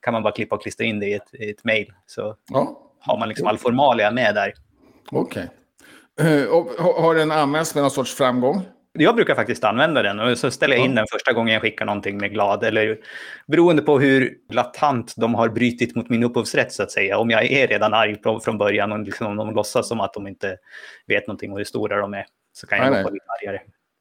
kan 0.00 0.12
man 0.12 0.22
bara 0.22 0.32
klippa 0.32 0.56
och 0.56 0.62
klistra 0.62 0.86
in 0.86 1.00
det 1.00 1.06
i 1.06 1.14
ett, 1.14 1.34
i 1.34 1.50
ett 1.50 1.64
mejl. 1.64 1.92
Så 2.06 2.36
ja. 2.48 2.80
har 3.00 3.18
man 3.18 3.28
liksom 3.28 3.46
all 3.46 3.58
formalia 3.58 4.10
med 4.10 4.34
där. 4.34 4.54
Okej. 5.10 5.48
Okay. 6.16 6.44
Uh, 6.44 7.02
har 7.02 7.14
den 7.14 7.30
använts 7.30 7.74
med 7.74 7.82
någon 7.82 7.90
sorts 7.90 8.14
framgång? 8.14 8.62
Jag 9.02 9.14
brukar 9.14 9.34
faktiskt 9.34 9.64
använda 9.64 10.02
den 10.02 10.20
och 10.20 10.38
så 10.38 10.50
ställer 10.50 10.76
jag 10.76 10.84
in 10.84 10.94
den 10.94 11.06
första 11.12 11.32
gången 11.32 11.52
jag 11.52 11.62
skickar 11.62 11.86
någonting 11.86 12.16
med 12.16 12.30
glad. 12.30 12.64
Eller 12.64 12.98
beroende 13.46 13.82
på 13.82 13.98
hur 13.98 14.34
latant 14.50 15.14
de 15.16 15.34
har 15.34 15.48
brytit 15.48 15.96
mot 15.96 16.08
min 16.08 16.24
upphovsrätt 16.24 16.72
så 16.72 16.82
att 16.82 16.90
säga. 16.90 17.18
Om 17.18 17.30
jag 17.30 17.44
är 17.44 17.68
redan 17.68 17.94
arg 17.94 18.16
från 18.44 18.58
början 18.58 18.92
och 18.92 18.98
liksom, 18.98 19.36
de 19.36 19.54
låtsas 19.54 19.88
som 19.88 20.00
att 20.00 20.14
de 20.14 20.26
inte 20.26 20.56
vet 21.06 21.26
någonting 21.26 21.52
och 21.52 21.58
hur 21.58 21.64
stora 21.64 22.00
de 22.00 22.14
är. 22.14 22.24
Så 22.52 22.66
kan 22.66 22.78
jag 22.78 22.92
nej, 22.92 23.02
vara 23.02 23.12
lite 23.12 23.26
argare. 23.40 23.60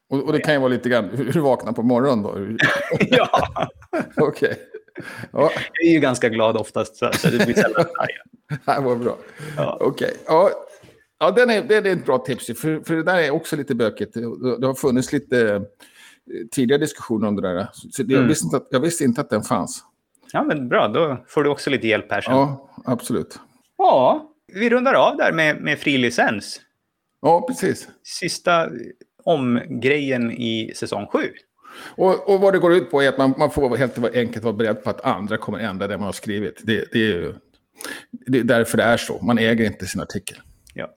Och, 0.10 0.24
och, 0.24 0.34
det 0.34 0.39
kan 0.39 0.53
ju 0.53 0.60
vara 0.60 0.70
lite 0.70 0.89
grann 0.89 1.10
hur 1.10 1.32
du 1.32 1.39
vaknar 1.39 1.72
på 1.72 1.84
morgonen 1.84 2.24
då? 2.24 2.58
ja. 3.00 3.29
Okej. 4.18 4.50
Okay. 4.50 4.56
Ja. 5.32 5.51
Jag 5.74 5.88
är 5.88 5.94
ju 5.94 6.00
ganska 6.00 6.29
glad 6.29 6.58
oftast 6.58 6.96
så, 6.96 7.12
så 7.13 7.29
det 7.29 7.46
blir 7.46 7.56
sällan 7.56 7.86
arg. 7.98 8.12
det 8.65 8.82
var 8.82 8.96
bra. 8.96 9.18
Ja. 9.58 9.77
Okej. 9.82 10.08
Okay. 10.08 10.18
Ja, 10.27 10.51
Ja, 11.20 11.32
den 11.32 11.50
är, 11.50 11.64
det 11.64 11.76
är 11.76 11.86
ett 11.86 12.06
bra 12.06 12.18
tips. 12.18 12.46
För, 12.46 12.84
för 12.84 12.96
det 12.96 13.04
där 13.04 13.18
är 13.18 13.32
också 13.32 13.56
lite 13.56 13.76
bökigt. 13.76 14.14
Det 14.60 14.68
har 14.68 14.74
funnits 14.74 15.14
lite 15.14 15.56
eh, 15.56 15.62
tidigare 16.52 16.82
diskussioner 16.82 17.28
om 17.28 17.36
det 17.36 17.42
där. 17.42 17.68
Så 17.74 18.02
jag, 18.02 18.12
mm. 18.12 18.28
visste 18.28 18.46
inte 18.46 18.58
att, 18.58 18.68
jag 18.72 18.80
visste 18.80 19.04
inte 19.04 19.22
att 19.22 19.30
den 19.30 19.44
fanns. 19.44 19.84
Ja, 20.34 20.44
men 20.44 20.70
bra. 20.70 20.88
Då 20.88 21.26
får 21.28 21.44
du 21.44 21.50
också 21.50 21.70
lite 21.70 21.88
hjälp 21.88 22.12
här 22.12 22.22
sen. 22.22 22.34
Ja, 22.34 22.70
absolut. 22.86 23.40
Ja, 23.78 24.32
vi 24.54 24.70
rundar 24.70 24.94
av 24.94 25.18
där 25.18 25.32
med, 25.32 25.62
med 25.62 25.80
fri 25.80 25.98
licens. 25.98 26.62
Ja, 27.22 27.46
precis. 27.48 27.88
Sista 28.04 28.70
omgrejen 29.24 30.32
i 30.32 30.72
säsong 30.76 31.08
sju. 31.08 31.32
Och, 31.96 32.34
och 32.34 32.42
vad 32.42 32.54
det 32.54 32.60
går 32.60 32.74
ut 32.74 32.92
på 32.92 33.02
är 33.02 33.10
att 33.10 33.18
man, 33.18 33.34
man 33.38 33.52
får 33.52 33.78
helt 33.78 34.16
enkelt 34.16 34.44
vara 34.44 34.54
beredd 34.54 34.84
på 34.84 34.90
att 34.90 35.02
andra 35.02 35.38
kommer 35.38 35.60
ändra 35.60 35.88
det 35.88 35.98
man 35.98 36.06
har 36.06 36.12
skrivit. 36.12 36.62
Det, 36.64 36.86
det 36.92 37.00
är 37.00 37.04
ju 37.04 37.34
det 38.12 38.40
är 38.40 38.44
därför 38.44 38.78
det 38.78 38.84
är 38.84 38.98
så. 38.98 39.20
Man 39.22 39.38
äger 39.38 39.66
inte 39.66 39.86
sin 39.86 40.02
artikel. 40.02 40.38
Ja. 40.74 40.94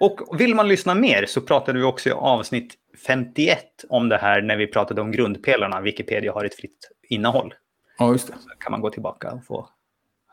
Och 0.00 0.40
vill 0.40 0.54
man 0.54 0.68
lyssna 0.68 0.94
mer 0.94 1.26
så 1.26 1.40
pratade 1.40 1.78
vi 1.78 1.84
också 1.84 2.08
i 2.08 2.12
avsnitt 2.12 2.74
51 3.06 3.64
om 3.88 4.08
det 4.08 4.16
här 4.16 4.42
när 4.42 4.56
vi 4.56 4.66
pratade 4.66 5.00
om 5.00 5.12
grundpelarna. 5.12 5.80
Wikipedia 5.80 6.32
har 6.32 6.44
ett 6.44 6.54
fritt 6.54 6.90
innehåll. 7.08 7.54
Ja, 7.98 8.12
just 8.12 8.26
det. 8.26 8.32
Så 8.32 8.48
kan 8.58 8.72
man 8.72 8.80
gå 8.80 8.90
tillbaka 8.90 9.30
och 9.30 9.44
få 9.44 9.68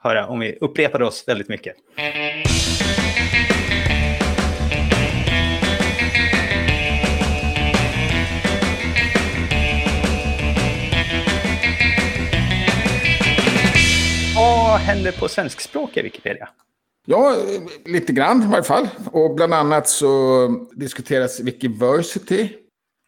höra 0.03 0.27
om 0.27 0.39
vi 0.39 0.57
upprepade 0.61 1.05
oss 1.05 1.23
väldigt 1.27 1.49
mycket. 1.49 1.75
Vad 14.35 14.79
händer 14.79 15.11
på 15.11 15.27
svenskspråkiga 15.27 16.03
Wikipedia? 16.03 16.49
Ja, 17.05 17.35
lite 17.85 18.13
grann 18.13 18.43
i 18.43 18.47
varje 18.47 18.63
fall. 18.63 18.87
Och 19.11 19.35
bland 19.35 19.53
annat 19.53 19.87
så 19.89 20.47
diskuteras 20.73 21.39
Wikiversity. 21.39 22.49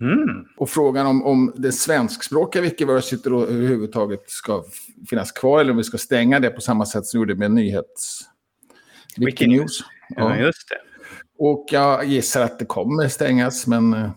Mm. 0.02 0.46
Och 0.58 0.70
frågan 0.70 1.08
om, 1.08 1.24
om 1.26 1.54
det 1.56 1.72
svenskspråkiga 1.72 2.62
Wikiversity 2.62 3.30
då 3.30 3.46
överhuvudtaget 3.46 4.30
ska 4.30 4.64
finnas 5.10 5.32
kvar 5.32 5.60
eller 5.62 5.72
om 5.72 5.78
vi 5.78 5.84
ska 5.84 5.98
stänga 5.98 6.40
det 6.40 6.50
på 6.50 6.62
samma 6.62 6.86
sätt 6.86 7.06
som 7.06 7.18
vi 7.18 7.22
gjorde 7.22 7.36
med 7.36 7.52
nyhets... 7.52 8.22
Wikinews. 9.18 9.80
Ja, 10.10 10.36
Ja. 10.36 10.46
just 10.46 10.70
det. 10.70 10.78
Och 11.40 11.66
jag 11.72 12.06
gissar 12.06 12.42
att 12.42 12.60
det 12.60 12.66
kommer 12.66 13.08
stängas, 13.08 13.68
men... 13.68 13.94
eh, 13.94 14.10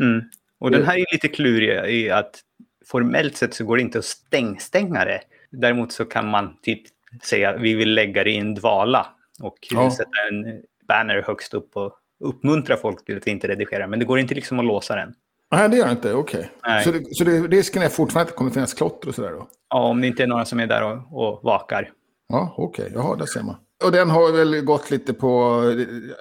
Mm. 0.00 0.22
Och 0.58 0.70
den 0.70 0.80
Eh. 0.80 0.86
här 0.86 0.96
är 0.98 1.12
lite 1.12 1.28
klurig 1.28 1.90
i 1.94 2.10
att 2.10 2.40
formellt 2.86 3.36
sett 3.36 3.54
så 3.54 3.64
går 3.64 3.76
det 3.76 3.82
inte 3.82 3.98
att 3.98 4.04
stängstänga 4.04 5.04
det. 5.04 5.20
Däremot 5.50 5.92
så 5.92 6.04
kan 6.04 6.28
man 6.30 6.56
typ 6.62 6.82
säga 7.22 7.50
att 7.50 7.60
vi 7.60 7.74
vill 7.74 7.94
lägga 7.94 8.24
det 8.24 8.30
i 8.30 8.36
en 8.36 8.54
dvala 8.54 9.06
och 9.42 9.56
Ja. 9.70 9.90
sätta 9.90 10.10
en 10.30 10.62
banner 10.88 11.22
högst 11.26 11.54
upp 11.54 11.76
och 11.76 11.92
uppmuntra 12.24 12.76
folk 12.76 13.04
till 13.04 13.16
att 13.16 13.26
inte 13.26 13.48
redigera. 13.48 13.86
Men 13.86 13.98
det 13.98 14.04
går 14.04 14.18
inte 14.18 14.34
liksom 14.34 14.58
att 14.58 14.64
låsa 14.64 14.96
den. 14.96 15.14
Nej, 15.50 15.68
det 15.68 15.76
gör 15.76 15.86
det 15.86 15.90
inte. 15.90 16.14
Okej. 16.14 16.50
Nej. 16.66 16.84
Så, 16.84 16.92
det, 16.92 17.14
så 17.14 17.24
det, 17.24 17.40
risken 17.40 17.82
är 17.82 17.88
fortfarande 17.88 18.22
att 18.22 18.34
det 18.34 18.38
kommer 18.38 18.50
finnas 18.50 18.74
klotter 18.74 19.08
och 19.08 19.14
sådär 19.14 19.30
då? 19.30 19.48
Ja, 19.70 19.82
om 19.82 20.00
det 20.00 20.06
inte 20.06 20.22
är 20.22 20.26
några 20.26 20.44
som 20.44 20.60
är 20.60 20.66
där 20.66 20.82
och, 20.82 20.98
och 21.12 21.40
vakar. 21.44 21.90
Ja, 22.28 22.54
okej. 22.56 22.90
Jaha, 22.94 23.16
där 23.16 23.26
ser 23.26 23.42
man. 23.42 23.56
Och 23.84 23.92
den 23.92 24.10
har 24.10 24.32
väl 24.32 24.60
gått 24.60 24.90
lite 24.90 25.14
på... 25.14 25.60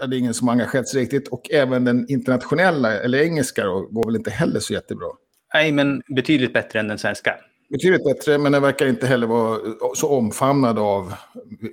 Det 0.07 0.15
är 0.15 0.19
ingen 0.19 0.33
som 0.33 0.47
har 0.47 0.53
engagerat 0.55 0.87
sig 0.87 1.01
riktigt. 1.01 1.27
Och 1.27 1.51
även 1.51 1.85
den 1.85 2.05
internationella, 2.09 2.93
eller 2.99 3.21
engelska 3.21 3.63
då, 3.63 3.87
går 3.91 4.05
väl 4.05 4.15
inte 4.15 4.31
heller 4.31 4.59
så 4.59 4.73
jättebra. 4.73 5.07
Nej, 5.53 5.71
men 5.71 6.01
betydligt 6.15 6.53
bättre 6.53 6.79
än 6.79 6.87
den 6.87 6.97
svenska. 6.97 7.35
Betydligt 7.73 8.03
bättre, 8.03 8.37
men 8.37 8.51
den 8.51 8.61
verkar 8.61 8.87
inte 8.87 9.07
heller 9.07 9.27
vara 9.27 9.59
så 9.95 10.09
omfamnad 10.09 10.79
av 10.79 11.13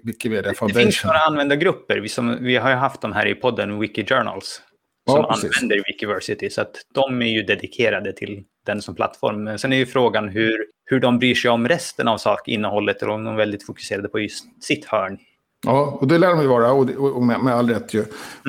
Wikimedia 0.02 0.42
Det 0.42 0.48
finns 0.48 0.58
Foundation. 0.58 1.08
några 1.08 1.18
användargrupper. 1.18 2.00
Vi, 2.00 2.08
som, 2.08 2.36
vi 2.44 2.56
har 2.56 2.70
ju 2.70 2.76
haft 2.76 3.00
de 3.00 3.12
här 3.12 3.26
i 3.26 3.34
podden, 3.34 3.78
Wikijournals, 3.80 4.62
Ja, 5.06 5.12
som 5.14 5.24
precis. 5.24 5.62
använder 5.62 5.84
Wikiversity. 5.86 6.50
Så 6.50 6.60
att 6.60 6.76
de 6.94 7.22
är 7.22 7.26
ju 7.26 7.42
dedikerade 7.42 8.12
till 8.12 8.42
den 8.66 8.82
som 8.82 8.94
plattform. 8.94 9.44
Men 9.44 9.58
sen 9.58 9.72
är 9.72 9.76
ju 9.76 9.86
frågan 9.86 10.28
hur, 10.28 10.66
hur 10.84 11.00
de 11.00 11.18
bryr 11.18 11.34
sig 11.34 11.50
om 11.50 11.68
resten 11.68 12.08
av 12.08 12.18
sakinnehållet 12.18 13.02
eller 13.02 13.12
om 13.12 13.24
de 13.24 13.32
är 13.34 13.38
väldigt 13.38 13.66
fokuserade 13.66 14.08
på 14.08 14.18
just 14.20 14.44
sitt 14.64 14.84
hörn. 14.84 15.18
Ja, 15.66 15.98
och 16.00 16.06
det 16.08 16.18
lär 16.18 16.28
de 16.28 16.40
ju 16.40 16.46
vara, 16.46 16.72
och, 16.72 16.86
det- 16.86 16.96
och 16.96 17.22
med, 17.22 17.40
med 17.40 17.54
all 17.54 17.70
rätt 17.70 17.94
ju. 17.94 18.04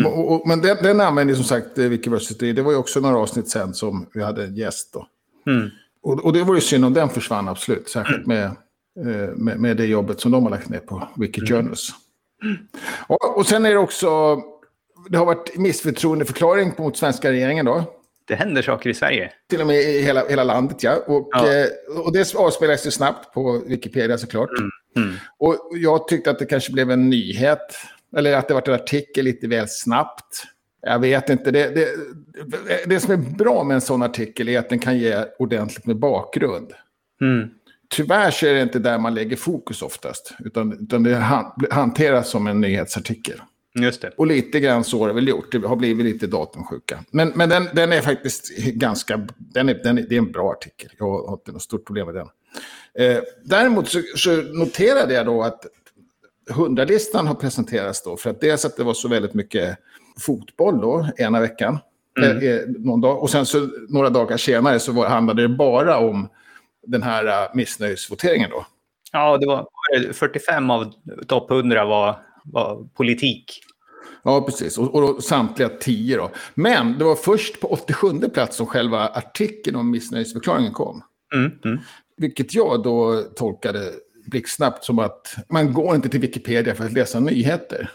Och, 0.06 0.32
och, 0.34 0.48
men 0.48 0.62
den, 0.62 0.78
den 0.84 1.02
använder 1.02 1.32
ju 1.34 1.36
som 1.36 1.44
sagt 1.46 1.78
Wikiversity. 1.78 2.54
Det 2.54 2.62
var 2.62 2.72
ju 2.72 2.78
också 2.78 3.00
några 3.00 3.18
avsnitt 3.18 3.50
sen 3.50 3.74
som 3.74 4.06
vi 4.14 4.24
hade 4.24 4.44
en 4.44 4.56
gäst 4.56 4.94
då. 4.94 5.08
Mm. 5.52 5.70
Och, 6.04 6.26
och 6.26 6.34
det 6.34 6.44
var 6.44 6.56
ju 6.56 6.62
synd 6.62 6.86
om 6.86 6.94
den 6.94 7.10
försvann 7.10 7.48
absolut. 7.50 7.90
Särskilt 7.90 8.28
med, 8.28 8.44
eh, 8.44 9.36
med, 9.36 9.60
med 9.60 9.78
det 9.78 9.86
jobbet 9.86 10.20
som 10.20 10.32
de 10.32 10.44
har 10.44 10.50
lagt 10.50 10.70
ner 10.70 10.80
på 10.80 11.08
Wikijournals. 11.16 11.90
Och, 13.08 13.38
och 13.38 13.46
sen 13.46 13.66
är 13.66 13.70
det 13.70 13.78
också... 13.78 14.42
Det 15.10 15.18
har 15.18 15.26
varit 15.26 15.58
missförtroendeförklaring 15.58 16.74
mot 16.78 16.98
svenska 16.98 17.32
regeringen 17.32 17.66
då. 17.66 17.84
Det 18.28 18.36
händer 18.36 18.62
saker 18.62 18.90
i 18.90 18.94
Sverige. 18.94 19.32
Till 19.50 19.62
och 19.62 19.68
med 19.68 19.76
i 19.76 20.02
hela, 20.02 20.28
hela 20.28 20.44
landet, 20.44 20.84
ja. 20.84 20.96
Och, 21.08 21.30
Ja. 21.32 21.54
Eh, 21.54 21.68
och 22.06 22.14
det 22.14 22.36
avspelas 22.36 22.88
ju 22.88 22.92
snabbt 22.92 23.34
på 23.34 23.64
Wikipedia 23.68 24.18
såklart. 24.18 24.50
Mm. 24.96 25.16
Och 25.38 25.56
jag 25.72 26.08
tyckte 26.08 26.32
att 26.32 26.40
det 26.40 26.46
kanske 26.46 26.72
blev 26.72 26.92
en 26.92 27.10
nyhet. 27.10 27.78
Eller 28.18 28.38
att 28.38 28.48
det 28.48 28.54
var 28.54 28.70
en 28.70 28.74
artikel 28.74 29.26
lite 29.26 29.48
väl 29.48 29.68
snabbt. 29.70 30.44
Jag 30.82 31.00
vet 31.00 31.30
inte. 31.30 31.52
Det, 31.52 31.76
det, 31.76 31.88
det 32.86 33.00
som 33.00 33.14
är 33.14 33.18
bra 33.18 33.64
med 33.64 33.76
en 33.76 33.82
sån 33.82 34.02
artikel 34.02 34.50
är 34.50 34.60
att 34.60 34.70
den 34.70 34.80
kan 34.80 34.98
ge 34.98 35.26
ordentligt 35.40 35.86
med 35.86 35.98
bakgrund. 35.98 36.74
Mm. 37.22 37.50
Tyvärr 37.90 38.32
så 38.32 38.46
är 38.46 38.54
det 38.54 38.62
inte 38.62 38.80
där 38.80 39.00
man 39.00 39.14
lägger 39.14 39.36
fokus 39.36 39.82
oftast. 39.82 40.34
Utan, 40.40 40.74
utan 40.74 41.04
det 41.04 41.16
han, 41.16 41.52
hanteras 41.72 42.30
som 42.30 42.48
en 42.48 42.62
nyhetsartikel. 42.62 43.42
Just 43.76 44.02
det. 44.02 44.10
Och 44.18 44.28
lite 44.28 44.60
grann 44.60 44.84
så 44.84 45.00
har 45.00 45.08
det 45.08 45.14
väl 45.14 45.28
gjort. 45.28 45.52
Det 45.52 45.68
har 45.68 45.76
blivit 45.76 46.06
lite 46.06 46.28
datumsjuka. 46.28 47.04
Men, 47.12 47.32
men 47.36 47.50
den, 47.50 47.68
den 47.74 47.94
är 47.94 48.02
faktiskt 48.02 48.58
ganska... 48.58 49.28
Den 49.38 49.70
är, 49.70 49.74
den 49.84 49.98
är, 49.98 50.06
det 50.10 50.16
är 50.16 50.20
en 50.20 50.32
bra 50.32 50.52
artikel. 50.52 50.92
Jag 50.98 51.06
har 51.06 51.34
inte 51.34 51.52
något 51.52 51.62
stort 51.62 51.86
problem 51.86 52.06
med 52.06 52.16
den. 52.16 52.28
Eh, 52.94 53.24
däremot 53.44 53.90
så, 53.90 54.02
så 54.16 54.36
noterade 54.42 55.14
jag 55.14 55.26
då 55.26 55.44
att 55.44 55.66
hundralistan 56.50 57.28
har 57.28 57.36
presenterats 57.36 58.04
då. 58.04 58.18
För 58.18 58.30
att 58.30 58.42
dels 58.42 58.66
att 58.66 58.78
det 58.78 58.84
var 58.84 58.94
så 58.94 59.08
väldigt 59.08 59.34
mycket 59.34 59.78
fotboll 60.22 60.82
då, 60.82 61.08
ena 61.18 61.40
veckan. 61.40 61.80
Mm. 62.20 62.38
Eh, 62.38 62.44
eh, 62.44 62.62
någon 62.68 63.02
dag. 63.02 63.22
Och 63.22 63.30
sen 63.30 63.46
så 63.46 63.70
några 63.90 64.10
dagar 64.10 64.38
senare 64.38 64.80
så 64.80 64.92
var, 64.92 65.10
handlade 65.10 65.42
det 65.42 65.50
bara 65.50 65.98
om 65.98 66.30
den 66.88 67.04
här 67.04 67.26
uh, 67.26 67.56
missnöjesvoteringen 67.56 68.50
då. 68.50 68.66
Ja, 69.12 69.38
det 69.38 69.46
var 69.46 69.68
45 70.14 70.72
av 70.72 70.94
topp 71.28 71.52
100 71.52 71.86
var, 71.86 72.20
var 72.44 72.88
politik. 72.94 73.62
Ja, 74.24 74.42
precis. 74.42 74.78
Och, 74.78 74.96
och 74.96 75.02
då, 75.02 75.22
samtliga 75.22 75.70
tio 75.70 76.18
då. 76.18 76.32
Men 76.54 76.98
det 76.98 77.04
var 77.04 77.16
först 77.16 77.62
på 77.62 77.68
87 77.68 78.20
plats 78.34 78.58
som 78.58 78.66
själva 78.66 79.08
artikeln 79.08 79.76
om 79.76 79.92
missnöjesförklaringen 79.92 80.74
kom. 80.74 81.04
Mm. 81.34 81.52
Mm. 81.66 81.80
Vilket 82.18 82.54
jag 82.54 82.84
då 82.84 83.24
tolkade 83.36 83.92
blixtsnabbt 84.26 84.84
som 84.84 85.00
att 85.00 85.36
man 85.50 85.74
går 85.74 85.96
inte 85.96 86.10
till 86.10 86.20
Wikipedia 86.20 86.76
för 86.76 86.86
att 86.86 86.94
läsa 86.94 87.20
nyheter. 87.20 87.92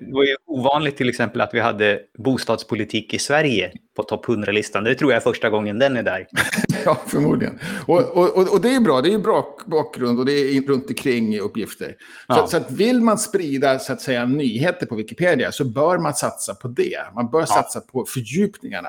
Det 0.00 0.12
var 0.12 0.24
ju 0.24 0.36
ovanligt 0.46 0.96
till 0.96 1.08
exempel 1.08 1.40
att 1.40 1.54
vi 1.54 1.60
hade 1.60 2.00
bostadspolitik 2.18 3.14
i 3.14 3.18
Sverige 3.18 3.72
på 3.96 4.02
topp 4.02 4.26
100-listan. 4.26 4.84
Det 4.84 4.94
tror 4.94 5.10
jag 5.12 5.16
är 5.16 5.20
första 5.20 5.50
gången 5.50 5.78
den 5.78 5.96
är 5.96 6.02
där. 6.02 6.26
Ja, 6.84 6.98
förmodligen. 7.06 7.58
Och, 7.86 8.16
och, 8.16 8.52
och, 8.52 8.60
det 8.60 8.74
är 8.74 8.80
bra. 8.80 9.00
Det 9.00 9.12
är 9.14 9.18
bra 9.18 9.56
bakgrund 9.66 10.18
och 10.18 10.26
det 10.26 10.32
är 10.32 10.62
runt 10.62 10.88
omkring 10.88 11.40
uppgifter. 11.40 11.96
Ja. 12.28 12.34
Så, 12.34 12.46
så 12.46 12.56
att 12.56 12.70
vill 12.70 13.00
man 13.00 13.18
sprida 13.18 13.78
så 13.78 13.92
att 13.92 14.00
säga, 14.00 14.26
nyheter 14.26 14.86
på 14.86 14.94
Wikipedia 14.94 15.52
så 15.52 15.64
bör 15.64 15.98
man 15.98 16.14
satsa 16.14 16.54
på 16.54 16.68
det. 16.68 16.98
Man 17.14 17.30
bör 17.30 17.44
satsa 17.44 17.80
på 17.80 18.04
fördjupningarna. 18.04 18.88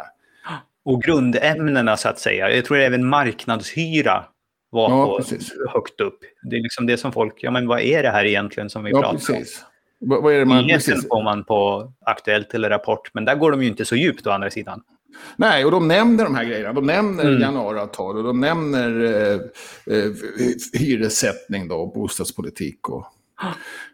Och 0.86 1.02
grundämnena 1.02 1.98
så 1.98 2.10
att 2.10 2.20
säga. 2.20 2.56
Jag 2.56 2.66
tror 2.66 2.80
även 2.80 3.10
marknadshyra 3.10 4.26
var 4.70 4.90
Ja, 4.90 5.20
på 5.20 5.70
högt 5.70 6.02
upp. 6.02 6.20
Det 6.50 6.56
är 6.56 6.62
liksom 6.62 6.86
det 6.86 6.98
som 6.98 7.12
folk, 7.12 7.34
ja 7.38 7.52
men 7.52 7.68
vad 7.68 7.80
är 7.82 8.04
det 8.04 8.10
här 8.10 8.26
egentligen 8.26 8.70
som 8.70 8.84
vi 8.84 8.92
Ja, 8.92 9.02
pratar 9.02 9.10
om? 9.10 9.18
precis. 9.18 9.62
Vad, 9.62 9.71
vad 10.02 10.34
är 10.34 10.40
det 10.40 10.46
man... 10.46 10.66
Nyheten 10.66 11.02
får 11.02 11.24
man 11.24 11.44
på 11.44 11.92
Aktuellt 12.06 12.54
eller 12.54 12.70
Rapport, 12.70 13.10
men 13.14 13.26
där 13.26 13.36
går 13.36 13.52
de 13.52 13.62
ju 13.64 13.68
inte 13.68 13.86
så 13.86 13.96
djupt 13.96 14.28
å 14.28 14.30
andra 14.30 14.50
sidan. 14.50 14.82
Nej, 15.36 15.66
och 15.66 15.72
de 15.72 15.88
nämner 15.88 16.24
de 16.24 16.36
här 16.36 16.46
grejerna. 16.46 16.74
De 16.74 16.86
nämner 16.86 17.24
Mm. 17.26 17.42
januariavtal 17.42 18.18
och 18.18 18.24
de 18.24 18.40
nämner 18.40 19.04
eh, 19.04 19.40
eh, 19.98 20.12
hyressättning 20.74 21.68
då, 21.68 21.76
och 21.76 21.94
bostadspolitik. 21.94 22.90
Och, 22.90 23.06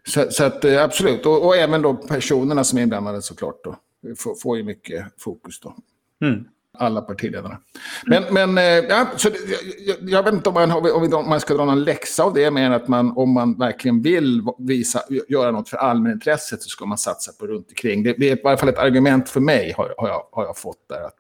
så, 0.07 0.31
så 0.31 0.43
att 0.43 0.65
eh, 0.65 0.83
absolut, 0.83 1.25
och, 1.25 1.45
och 1.45 1.55
även 1.55 1.81
då 1.81 1.93
personerna 1.93 2.63
som 2.63 2.79
är 2.79 2.83
inblandade 2.83 3.21
såklart 3.21 3.63
då. 3.63 3.75
Får, 4.17 4.35
får 4.35 4.57
ju 4.57 4.63
mycket 4.63 5.05
fokus 5.17 5.59
då. 5.59 5.75
Mm. 6.21 6.45
Alla 6.79 7.01
partiledarna. 7.01 7.57
Men, 8.05 8.23
men 8.29 8.57
eh, 8.57 8.63
ja, 8.63 9.07
så 9.15 9.29
det, 9.29 9.37
jag, 9.85 9.95
jag 10.01 10.23
vet 10.23 10.33
inte 10.33 10.49
om 10.49 10.53
man, 10.53 10.71
om 11.13 11.29
man 11.29 11.39
ska 11.39 11.53
dra 11.53 11.65
någon 11.65 11.83
läxa 11.83 12.23
av 12.23 12.33
det, 12.33 12.51
mer 12.51 12.65
än 12.65 12.73
att 12.73 12.87
man, 12.87 13.17
om 13.17 13.33
man 13.33 13.57
verkligen 13.57 14.01
vill 14.01 14.41
visa, 14.59 15.01
göra 15.27 15.51
något 15.51 15.69
för 15.69 15.77
allmänintresset 15.77 16.61
så 16.61 16.69
ska 16.69 16.85
man 16.85 16.97
satsa 16.97 17.31
på 17.39 17.47
runt 17.47 17.67
omkring. 17.69 18.03
Det, 18.03 18.15
det 18.17 18.29
är 18.29 18.35
i 18.35 18.41
alla 18.43 18.57
fall 18.57 18.69
ett 18.69 18.77
argument 18.77 19.29
för 19.29 19.39
mig, 19.39 19.73
har, 19.77 19.93
har, 19.97 20.07
jag, 20.07 20.23
har 20.31 20.43
jag 20.43 20.57
fått 20.57 20.89
där. 20.89 21.01
Att, 21.01 21.17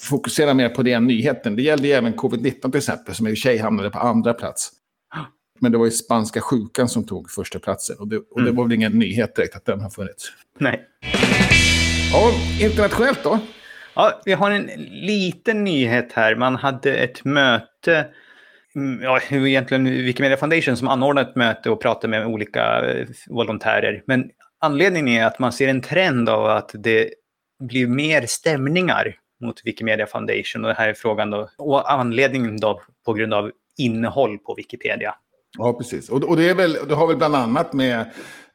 fokusera 0.00 0.54
mer 0.54 0.68
på 0.68 0.82
den 0.82 1.06
nyheten. 1.06 1.56
Det 1.56 1.62
gällde 1.62 1.88
ju 1.88 1.94
även 1.94 2.14
covid-19 2.14 2.70
till 2.70 2.78
exempel, 2.78 3.14
som 3.14 3.26
i 3.26 3.30
och 3.30 3.36
för 3.36 3.40
sig 3.40 3.58
hamnade 3.58 3.90
på 3.90 3.98
andra 3.98 4.34
plats. 4.34 4.72
Men 5.60 5.72
det 5.72 5.78
var 5.78 5.84
ju 5.84 5.90
spanska 5.90 6.40
sjukan 6.40 6.88
som 6.88 7.04
tog 7.06 7.30
första 7.30 7.58
platsen. 7.58 7.96
Och 7.98 8.08
det, 8.08 8.16
och 8.16 8.42
det 8.42 8.52
var 8.52 8.64
väl 8.64 8.72
ingen 8.72 8.92
nyhet 8.92 9.36
direkt 9.36 9.56
att 9.56 9.64
den 9.64 9.80
har 9.80 9.90
funnits. 9.90 10.32
Nej. 10.58 10.86
Ja, 12.12 12.32
internationellt 12.60 13.22
då? 13.24 13.38
Ja, 13.94 14.20
vi 14.24 14.32
har 14.32 14.50
en 14.50 14.70
liten 14.90 15.64
nyhet 15.64 16.12
här. 16.12 16.36
Man 16.36 16.56
hade 16.56 16.96
ett 16.96 17.24
möte, 17.24 18.06
mm, 18.74 19.02
ja, 19.02 19.20
egentligen 19.30 19.84
Wikimedia 19.84 20.36
Foundation 20.36 20.76
som 20.76 20.88
anordnade 20.88 21.30
ett 21.30 21.36
möte 21.36 21.70
och 21.70 21.80
pratade 21.80 22.08
med 22.08 22.26
olika 22.26 22.90
eh, 22.90 23.06
volontärer. 23.28 24.02
Men 24.06 24.30
anledningen 24.60 25.08
är 25.08 25.26
att 25.26 25.38
man 25.38 25.52
ser 25.52 25.68
en 25.68 25.80
trend 25.80 26.28
av 26.28 26.46
att 26.46 26.70
det 26.74 27.10
blir 27.60 27.86
mer 27.86 28.26
stämningar 28.26 29.16
mot 29.40 29.62
Wikimedia 29.64 30.06
Foundation. 30.06 30.64
Och 30.64 30.68
det 30.68 30.74
här 30.74 30.88
är 30.88 30.94
frågan 30.94 31.30
då, 31.30 31.48
och 31.58 31.92
anledningen 31.92 32.56
då 32.56 32.82
på 33.06 33.12
grund 33.12 33.34
av 33.34 33.50
innehåll 33.78 34.38
på 34.38 34.54
Wikipedia. 34.54 35.14
Ja, 35.58 35.72
precis. 35.72 36.08
Och, 36.08 36.24
och 36.24 36.36
det, 36.36 36.48
är 36.48 36.54
väl, 36.54 36.76
det 36.88 36.94
har 36.94 37.06
väl 37.06 37.16
bland 37.16 37.36
annat 37.36 37.72
med 37.72 38.00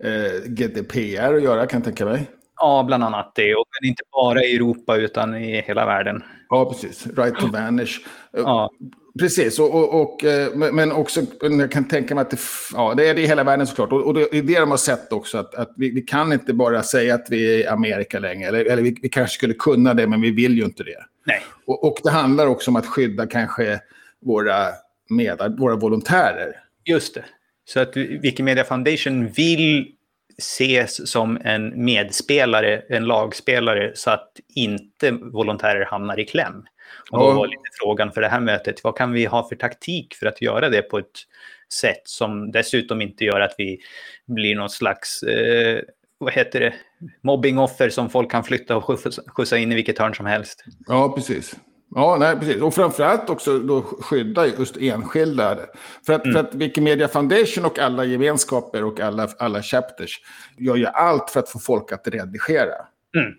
eh, 0.04 0.32
GDPR 0.46 1.34
att 1.34 1.44
göra, 1.44 1.66
kan 1.66 1.80
jag 1.80 1.84
tänka 1.84 2.06
mig. 2.06 2.28
Ja, 2.62 2.84
bland 2.88 3.04
annat 3.04 3.32
det. 3.36 3.56
Och 3.56 3.66
men 3.82 3.90
inte 3.90 4.04
bara 4.12 4.44
i 4.44 4.56
Europa 4.56 4.96
utan 4.96 5.36
i 5.36 5.62
hela 5.62 5.86
världen. 5.86 6.24
Ja, 6.50 6.66
precis. 6.66 7.08
Right 7.18 7.36
to 7.36 7.48
vanish. 7.48 8.00
Eh, 8.38 8.44
Ja, 8.44 8.72
Precis, 9.20 9.60
och, 9.60 9.76
och, 9.76 10.02
och, 10.02 10.24
eh, 10.24 10.56
men 10.56 10.92
också, 10.92 11.22
jag 11.42 11.72
kan 11.72 11.88
tänka 11.88 12.16
mig 12.16 12.22
att 12.22 12.30
det, 12.30 12.38
ja, 12.74 12.94
det 12.98 13.08
är 13.10 13.14
det 13.16 13.22
i 13.22 13.28
hela 13.28 13.44
världen 13.44 13.68
såklart. 13.68 13.92
Och, 13.92 14.02
och 14.02 14.14
det 14.14 14.22
är 14.22 14.42
det 14.42 14.60
de 14.60 14.72
har 14.72 14.78
sett 14.78 15.14
också, 15.14 15.38
att, 15.38 15.56
att 15.56 15.74
vi, 15.78 15.90
vi 15.90 16.02
kan 16.02 16.34
inte 16.34 16.54
bara 16.54 16.84
säga 16.84 17.16
att 17.16 17.28
vi 17.30 17.54
är 17.56 17.60
i 17.60 17.68
Amerika 17.68 18.20
längre. 18.20 18.48
Eller, 18.48 18.66
eller 18.66 18.84
vi, 18.84 18.98
vi 19.02 19.10
kanske 19.10 19.36
skulle 19.36 19.54
kunna 19.54 19.94
det, 19.94 20.08
men 20.08 20.22
vi 20.22 20.32
vill 20.32 20.58
ju 20.58 20.66
inte 20.66 20.84
det. 20.84 21.06
nej. 21.26 21.42
Och, 21.66 21.98
det 22.04 22.10
handlar 22.10 22.48
också 22.48 22.72
om 22.72 22.76
att 22.76 22.86
skydda 22.86 23.28
kanske 23.28 23.80
våra, 24.22 24.68
med, 25.10 25.56
våra 25.58 25.76
volontärer. 25.76 26.56
Just 26.86 27.14
det. 27.14 27.26
Så 27.66 27.80
att 27.80 27.98
Wikimedia 27.98 28.64
Foundation 28.64 29.28
vill 29.28 29.95
ses 30.38 31.12
som 31.12 31.38
en 31.44 31.86
medspelare, 31.86 32.82
en 32.90 33.06
lagspelare, 33.06 33.92
så 33.96 34.10
att 34.10 34.32
inte 34.56 35.12
volontärer 35.12 35.86
hamnar 35.86 36.20
i 36.20 36.26
kläm. 36.26 36.66
Och 37.12 37.20
då 37.20 37.32
var 37.32 37.48
lite 37.48 37.70
frågan 37.82 38.12
för 38.12 38.22
det 38.22 38.28
här 38.28 38.40
mötet, 38.40 38.84
vad 38.84 38.98
kan 38.98 39.12
vi 39.12 39.26
ha 39.26 39.50
för 39.50 39.56
taktik 39.56 40.16
för 40.16 40.26
att 40.26 40.42
göra 40.42 40.70
det 40.70 40.82
på 40.82 40.98
ett 40.98 41.20
sätt 41.74 42.02
som 42.04 42.52
dessutom 42.52 43.02
inte 43.02 43.26
gör 43.26 43.40
att 43.40 43.56
vi 43.58 43.80
blir 44.28 44.56
någon 44.56 44.70
slags, 44.70 45.24
eh, 45.24 45.82
vad 46.18 46.34
heter 46.34 46.60
det, 46.60 46.74
mobbingoffer 47.24 47.90
som 47.90 48.10
folk 48.10 48.32
kan 48.32 48.44
flytta 48.44 48.78
och 48.78 49.00
skjutsa 49.28 49.58
in 49.58 49.72
i 49.72 49.76
vilket 49.76 50.00
hörn 50.00 50.16
som 50.16 50.26
helst. 50.26 50.64
Ja, 50.88 51.14
precis. 51.16 51.56
Ja, 51.98 52.18
nej, 52.20 52.40
precis. 52.40 52.62
Och 52.62 52.74
framförallt 52.74 53.30
också 53.30 53.60
då 53.60 53.82
skydda 53.82 54.48
just 54.48 54.78
enskilda. 54.78 55.58
För 56.06 56.14
att, 56.14 56.26
mm. 56.26 56.34
för 56.34 56.40
att 56.40 56.56
Wikimedia 56.56 57.08
Foundation 57.08 57.66
och 57.66 57.80
alla 57.80 58.06
gemenskaper 58.06 58.84
och 58.84 59.00
alla, 59.00 59.30
alla 59.40 59.62
chapters 59.62 60.20
gör 60.58 60.76
ju 60.76 60.86
allt 60.86 61.30
för 61.30 61.40
att 61.40 61.50
få 61.50 61.60
folk 61.60 61.92
att 61.92 62.08
redigera. 62.08 62.76
Mm. 63.18 63.34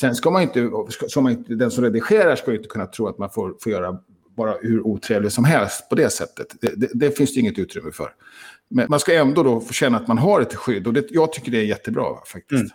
Sen 0.00 0.14
ska 0.14 0.30
man 0.30 0.42
inte, 0.42 0.70
ska 1.08 1.20
man 1.20 1.32
inte, 1.32 1.54
den 1.54 1.70
som 1.70 1.84
redigerar 1.84 2.36
ska 2.36 2.50
ju 2.50 2.56
inte 2.56 2.68
kunna 2.68 2.86
tro 2.86 3.08
att 3.08 3.18
man 3.18 3.30
får, 3.30 3.54
får 3.60 3.72
göra 3.72 3.98
bara 4.36 4.54
hur 4.60 4.86
otrevligt 4.86 5.32
som 5.32 5.44
helst 5.44 5.88
på 5.88 5.94
det 5.94 6.10
sättet. 6.10 6.56
Det, 6.60 6.74
det, 6.76 6.88
det 6.94 7.16
finns 7.16 7.34
det 7.34 7.40
inget 7.40 7.58
utrymme 7.58 7.92
för. 7.92 8.12
Men 8.70 8.86
man 8.88 9.00
ska 9.00 9.14
ändå 9.14 9.42
då 9.42 9.60
få 9.60 9.72
känna 9.72 9.96
att 9.96 10.08
man 10.08 10.18
har 10.18 10.40
ett 10.40 10.54
skydd. 10.54 10.86
Och 10.86 10.92
det, 10.92 11.06
jag 11.10 11.32
tycker 11.32 11.50
det 11.50 11.58
är 11.58 11.64
jättebra 11.64 12.16
faktiskt. 12.26 12.74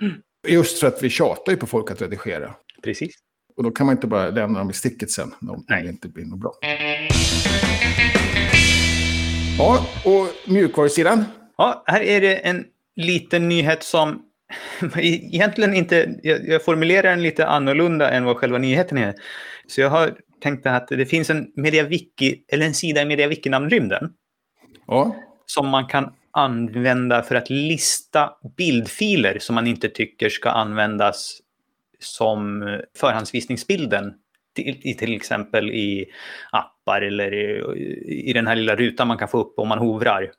Mm. 0.00 0.12
Mm. 0.12 0.22
Just 0.48 0.80
för 0.80 0.86
att 0.86 1.02
vi 1.02 1.10
tjatar 1.10 1.52
ju 1.52 1.58
på 1.58 1.66
folk 1.66 1.90
att 1.90 2.02
redigera. 2.02 2.54
Precis. 2.82 3.14
Och 3.56 3.62
då 3.62 3.70
kan 3.70 3.86
man 3.86 3.96
inte 3.96 4.06
bara 4.06 4.30
lämna 4.30 4.58
dem 4.58 4.70
i 4.70 4.72
sticket 4.72 5.10
sen 5.10 5.34
om 5.40 5.64
det 5.68 5.88
inte 5.88 6.08
blir 6.08 6.24
något 6.24 6.40
bra. 6.40 6.52
Ja, 9.58 9.86
och 10.04 10.52
mjukvarusidan? 10.52 11.24
Ja, 11.56 11.84
här 11.86 12.00
är 12.00 12.20
det 12.20 12.36
en 12.36 12.64
liten 12.96 13.48
nyhet 13.48 13.82
som 13.82 14.22
egentligen 14.96 15.74
inte... 15.74 16.14
Jag, 16.22 16.48
jag 16.48 16.64
formulerar 16.64 17.10
den 17.10 17.22
lite 17.22 17.46
annorlunda 17.46 18.10
än 18.10 18.24
vad 18.24 18.36
själva 18.36 18.58
nyheten 18.58 18.98
är. 18.98 19.14
Så 19.66 19.80
jag 19.80 19.90
har 19.90 20.14
tänkt 20.42 20.66
att 20.66 20.88
det 20.88 21.06
finns 21.06 21.30
en 21.30 21.46
MediaWiki, 21.56 22.44
eller 22.48 22.66
en 22.66 22.74
sida 22.74 23.02
i 23.02 23.04
MediaWiki-namnrymden. 23.04 24.10
Ja. 24.86 25.16
Som 25.46 25.68
man 25.68 25.86
kan 25.86 26.12
använda 26.30 27.22
för 27.22 27.34
att 27.34 27.50
lista 27.50 28.30
bildfiler 28.56 29.38
som 29.38 29.54
man 29.54 29.66
inte 29.66 29.88
tycker 29.88 30.28
ska 30.28 30.50
användas 30.50 31.40
som 32.04 32.62
förhandsvisningsbilden. 32.98 34.14
I, 34.58 34.94
till 34.94 35.16
exempel 35.16 35.70
i 35.70 36.06
appar 36.52 37.00
eller 37.00 37.34
i, 37.34 38.30
i 38.30 38.32
den 38.32 38.46
här 38.46 38.56
lilla 38.56 38.76
rutan 38.76 39.08
man 39.08 39.18
kan 39.18 39.28
få 39.28 39.40
upp 39.40 39.58
om 39.58 39.68
man 39.68 39.78
hovrar. 39.78 40.30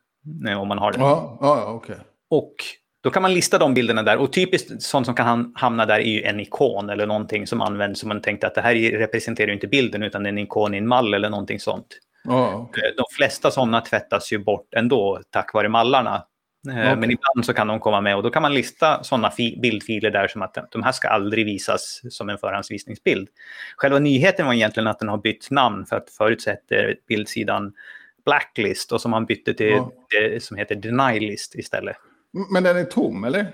Eh, 0.47 0.61
om 0.61 0.67
man 0.67 0.77
har 0.77 0.91
den. 0.91 1.01
Ja, 1.01 1.37
ja, 1.41 1.73
okay. 1.73 1.95
Och 2.29 2.55
då 3.03 3.09
kan 3.09 3.21
man 3.21 3.33
lista 3.33 3.57
de 3.57 3.73
bilderna 3.73 4.03
där. 4.03 4.17
Och 4.17 4.33
typiskt 4.33 4.81
sånt 4.81 5.05
som 5.05 5.15
kan 5.15 5.53
hamna 5.55 5.85
där 5.85 5.99
är 5.99 6.09
ju 6.09 6.23
en 6.23 6.39
ikon 6.39 6.89
eller 6.89 7.05
någonting 7.05 7.47
som 7.47 7.61
används 7.61 7.99
som 7.99 8.09
man 8.09 8.21
tänkte 8.21 8.47
att 8.47 8.55
det 8.55 8.61
här 8.61 8.75
representerar 8.75 9.51
inte 9.51 9.67
bilden 9.67 10.03
utan 10.03 10.25
en 10.25 10.37
ikon 10.37 10.73
i 10.73 10.77
en 10.77 10.87
mall 10.87 11.13
eller 11.13 11.29
någonting 11.29 11.59
sånt. 11.59 11.87
Oh, 12.27 12.61
okay. 12.61 12.91
De 12.97 13.05
flesta 13.17 13.51
sådana 13.51 13.81
tvättas 13.81 14.33
ju 14.33 14.37
bort 14.37 14.73
ändå 14.75 15.21
tack 15.29 15.53
vare 15.53 15.69
mallarna. 15.69 16.23
Eh, 16.67 16.73
okay. 16.73 16.95
Men 16.95 17.11
ibland 17.11 17.45
så 17.45 17.53
kan 17.53 17.67
de 17.67 17.79
komma 17.79 18.01
med 18.01 18.15
och 18.15 18.23
då 18.23 18.29
kan 18.29 18.41
man 18.41 18.53
lista 18.53 19.03
sådana 19.03 19.31
bildfiler 19.61 20.11
där 20.11 20.27
som 20.27 20.41
att 20.41 20.71
de 20.71 20.83
här 20.83 20.91
ska 20.91 21.07
aldrig 21.07 21.45
visas 21.45 22.01
som 22.09 22.29
en 22.29 22.37
förhandsvisningsbild. 22.37 23.29
Själva 23.77 23.99
nyheten 23.99 24.45
var 24.45 24.53
egentligen 24.53 24.87
att 24.87 24.99
den 24.99 25.09
har 25.09 25.17
bytt 25.17 25.51
namn 25.51 25.85
för 25.85 25.95
att 25.95 26.09
förutsätter 26.09 26.95
bildsidan 27.07 27.73
Blacklist 28.25 28.91
och 28.91 29.01
som 29.01 29.11
man 29.11 29.25
bytte 29.25 29.53
till 29.53 29.67
ja. 29.67 29.91
det 30.09 30.43
som 30.43 30.57
heter 30.57 30.75
Denialist 30.75 31.55
istället. 31.55 31.97
Men 32.51 32.63
den 32.63 32.77
är 32.77 32.83
tom, 32.83 33.23
eller? 33.23 33.47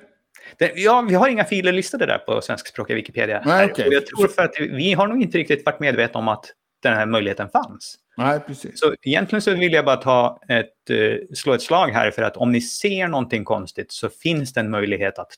Den, 0.57 0.69
ja, 0.75 1.05
vi 1.09 1.15
har 1.15 1.27
inga 1.27 1.45
filer 1.45 1.71
listade 1.71 2.05
där 2.05 2.17
på 2.17 2.41
svenskspråkiga 2.41 2.95
Wikipedia. 2.95 3.43
Nej, 3.45 3.71
okay. 3.71 3.89
jag 3.91 4.05
tror 4.05 4.27
för 4.27 4.41
att 4.41 4.53
vi 4.59 4.93
har 4.93 5.07
nog 5.07 5.21
inte 5.21 5.37
riktigt 5.37 5.65
varit 5.65 5.79
medvetna 5.79 6.19
om 6.19 6.27
att 6.27 6.45
den 6.83 6.93
här 6.93 7.05
möjligheten 7.05 7.49
fanns. 7.49 7.97
Nej, 8.23 8.39
precis. 8.39 8.79
Så 8.79 8.95
egentligen 9.01 9.41
så 9.41 9.53
vill 9.53 9.73
jag 9.73 9.85
bara 9.85 9.97
ta 9.97 10.39
ett, 10.49 10.89
uh, 10.89 11.17
slå 11.33 11.53
ett 11.53 11.61
slag 11.61 11.87
här 11.87 12.11
för 12.11 12.21
att 12.21 12.37
om 12.37 12.51
ni 12.51 12.61
ser 12.61 13.07
någonting 13.07 13.45
konstigt 13.45 13.91
så 13.91 14.09
finns 14.09 14.53
det 14.53 14.59
en 14.59 14.71
möjlighet 14.71 15.19
att 15.19 15.31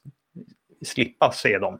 slippa 0.85 1.31
se 1.31 1.57
dem. 1.57 1.79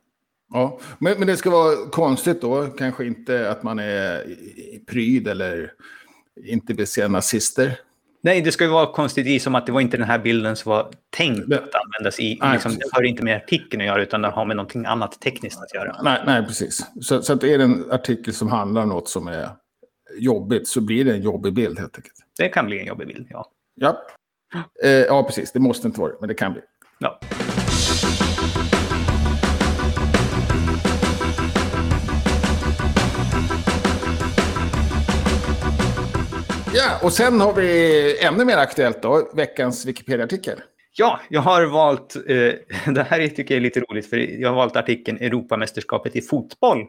Ja, 0.54 0.80
men, 1.00 1.20
men 1.20 1.28
det 1.28 1.38
ska 1.38 1.50
vara 1.50 1.90
konstigt 1.90 2.42
då, 2.42 2.66
kanske 2.66 3.06
inte 3.06 3.52
att 3.52 3.64
man 3.64 3.80
är 3.80 4.24
pryd 4.88 5.28
eller 5.28 5.72
inte 6.46 6.74
vill 6.74 6.88
se 6.88 7.08
nazister. 7.08 7.80
Nej, 8.22 8.42
det 8.42 8.52
ska 8.52 8.64
ju 8.64 8.70
vara 8.70 8.94
konstigt 8.94 9.28
i 9.28 9.40
som 9.40 9.56
att 9.56 9.66
det 9.66 9.72
var 9.72 9.82
inte 9.82 9.98
den 9.98 10.08
här 10.08 10.20
bilden 10.20 10.56
som 10.56 10.70
var 10.70 10.92
tänkt 11.10 11.50
det, 11.50 11.56
att 11.56 11.76
användas 11.76 12.20
i. 12.20 12.38
Nej, 12.42 12.54
liksom, 12.54 12.72
det 12.72 12.86
har 12.92 13.04
inte 13.04 13.24
med 13.24 13.36
artikeln 13.36 13.82
att 13.82 13.88
göra 13.88 14.02
utan 14.02 14.22
det 14.22 14.28
har 14.28 14.46
med 14.46 14.56
någonting 14.56 14.86
annat 14.86 15.22
tekniskt 15.22 15.62
att 15.62 15.74
göra. 15.74 16.02
Nej, 16.04 16.22
nej 16.26 16.46
precis. 16.46 16.86
Så, 17.02 17.22
så 17.22 17.34
att 17.34 17.44
är 17.44 17.58
det 17.58 17.64
en 17.64 17.92
artikel 17.92 18.34
som 18.34 18.48
handlar 18.48 18.84
om 18.84 18.90
något 18.90 19.10
som 19.10 19.28
är 19.28 19.50
jobbigt 20.18 20.68
så 20.68 20.82
blir 20.82 21.06
det 21.06 21.12
en 21.12 21.22
jobbig 21.22 21.54
bild 21.54 21.80
helt 21.80 21.96
enkelt. 21.96 22.16
Det 22.38 22.50
kan 22.50 22.66
bli 22.66 22.80
en 22.80 22.86
jobbig 22.86 23.08
bild, 23.08 23.28
ja. 23.30 23.52
Ja, 23.76 24.04
eh, 24.84 24.92
ja 24.92 25.24
precis. 25.24 25.52
Det 25.52 25.60
måste 25.60 25.88
inte 25.88 26.00
vara 26.00 26.12
det, 26.12 26.18
men 26.20 26.28
det 26.28 26.36
kan 26.36 26.54
bli. 26.54 26.62
Ja. 27.00 27.20
Ja, 36.76 37.00
och 37.02 37.14
sen 37.14 37.42
har 37.42 37.54
vi 37.54 38.18
ännu 38.20 38.46
mer 38.46 38.58
aktuellt 38.58 39.02
då, 39.02 39.32
veckans 39.34 39.86
Wikipedia-artikel. 39.86 40.62
Ja, 40.96 41.20
jag 41.30 41.42
har 41.42 41.66
valt, 41.66 42.16
eh, 42.16 42.24
det 42.94 43.04
här 43.04 43.28
tycker 43.28 43.54
jag 43.54 43.58
är 43.58 43.62
lite 43.62 43.80
roligt, 43.80 44.10
för 44.10 44.18
jag 44.18 44.50
har 44.50 44.56
valt 44.56 44.76
artikeln 44.76 45.18
Europamästerskapet 45.18 46.16
i 46.16 46.22
fotboll 46.22 46.88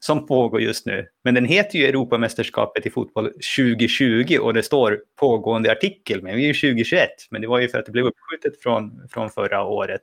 som 0.00 0.26
pågår 0.26 0.60
just 0.60 0.86
nu. 0.86 1.06
Men 1.24 1.34
den 1.34 1.44
heter 1.44 1.78
ju 1.78 1.86
Europamästerskapet 1.86 2.86
i 2.86 2.90
fotboll 2.90 3.32
2020 3.56 4.38
och 4.40 4.54
det 4.54 4.62
står 4.62 5.00
pågående 5.20 5.72
artikel, 5.72 6.22
men 6.22 6.36
vi 6.36 6.42
är 6.42 6.46
ju 6.46 6.54
2021. 6.54 7.10
Men 7.30 7.40
det 7.40 7.48
var 7.48 7.58
ju 7.58 7.68
för 7.68 7.78
att 7.78 7.86
det 7.86 7.92
blev 7.92 8.04
uppskjutet 8.04 8.62
från, 8.62 9.08
från 9.10 9.30
förra 9.30 9.64
året. 9.64 10.02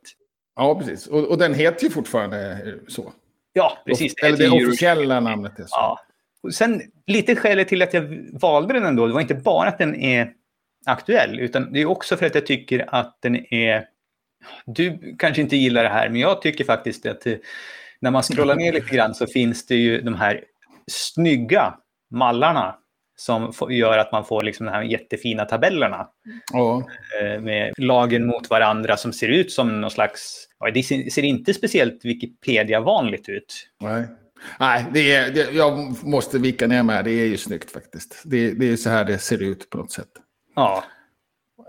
Ja, 0.55 0.79
precis. 0.79 1.07
Och, 1.07 1.23
och 1.23 1.37
den 1.37 1.53
heter 1.53 1.83
ju 1.83 1.89
fortfarande 1.89 2.73
så. 2.87 3.13
Ja, 3.53 3.77
precis. 3.85 4.13
Eller 4.23 4.37
det 4.37 4.49
officiella 4.49 5.19
namnet 5.19 5.59
är 5.59 5.63
så. 5.63 5.69
Ja, 5.71 5.99
sen 6.51 6.81
lite 7.07 7.35
skälet 7.35 7.67
till 7.67 7.81
att 7.81 7.93
jag 7.93 8.29
valde 8.33 8.73
den 8.73 8.85
ändå, 8.85 9.07
det 9.07 9.13
var 9.13 9.21
inte 9.21 9.35
bara 9.35 9.69
att 9.69 9.77
den 9.77 9.95
är 9.95 10.31
aktuell, 10.85 11.39
utan 11.39 11.73
det 11.73 11.81
är 11.81 11.85
också 11.85 12.17
för 12.17 12.25
att 12.25 12.35
jag 12.35 12.45
tycker 12.45 12.95
att 12.95 13.17
den 13.21 13.53
är... 13.53 13.85
Du 14.65 15.15
kanske 15.19 15.41
inte 15.41 15.55
gillar 15.55 15.83
det 15.83 15.89
här, 15.89 16.09
men 16.09 16.21
jag 16.21 16.41
tycker 16.41 16.63
faktiskt 16.63 17.05
att 17.05 17.27
när 18.05 18.11
man 18.11 18.23
scrollar 18.23 18.55
ner 18.55 18.73
lite 18.73 18.95
grann 18.95 19.15
så 19.15 19.27
finns 19.27 19.65
det 19.65 19.75
ju 19.75 20.01
de 20.01 20.15
här 20.15 20.43
snygga 20.91 21.73
mallarna 22.11 22.75
som 23.17 23.53
gör 23.69 23.97
att 23.97 24.11
man 24.11 24.25
får 24.25 24.43
liksom 24.43 24.65
de 24.65 24.71
här 24.71 24.81
jättefina 24.81 25.45
tabellerna. 25.45 26.07
Eh, 27.21 27.41
med 27.41 27.73
lagen 27.77 28.25
mot 28.27 28.49
varandra 28.49 28.97
som 28.97 29.13
ser 29.13 29.27
ut 29.27 29.51
som 29.51 29.81
någon 29.81 29.91
slags... 29.91 30.47
Det 30.73 30.83
ser 30.83 31.23
inte 31.23 31.53
speciellt 31.53 32.05
Wikipedia-vanligt 32.05 33.29
ut. 33.29 33.69
Nej. 33.81 34.03
Nej, 34.59 34.85
det 34.93 35.15
är, 35.15 35.31
det, 35.31 35.51
jag 35.51 36.03
måste 36.03 36.39
vika 36.39 36.67
ner 36.67 36.83
mig. 36.83 37.03
Det 37.03 37.11
är 37.11 37.27
ju 37.27 37.37
snyggt 37.37 37.71
faktiskt. 37.71 38.21
Det, 38.25 38.51
det 38.51 38.71
är 38.71 38.75
så 38.75 38.89
här 38.89 39.05
det 39.05 39.17
ser 39.17 39.43
ut 39.43 39.69
på 39.69 39.77
något 39.77 39.91
sätt. 39.91 40.09
Ja. 40.55 40.83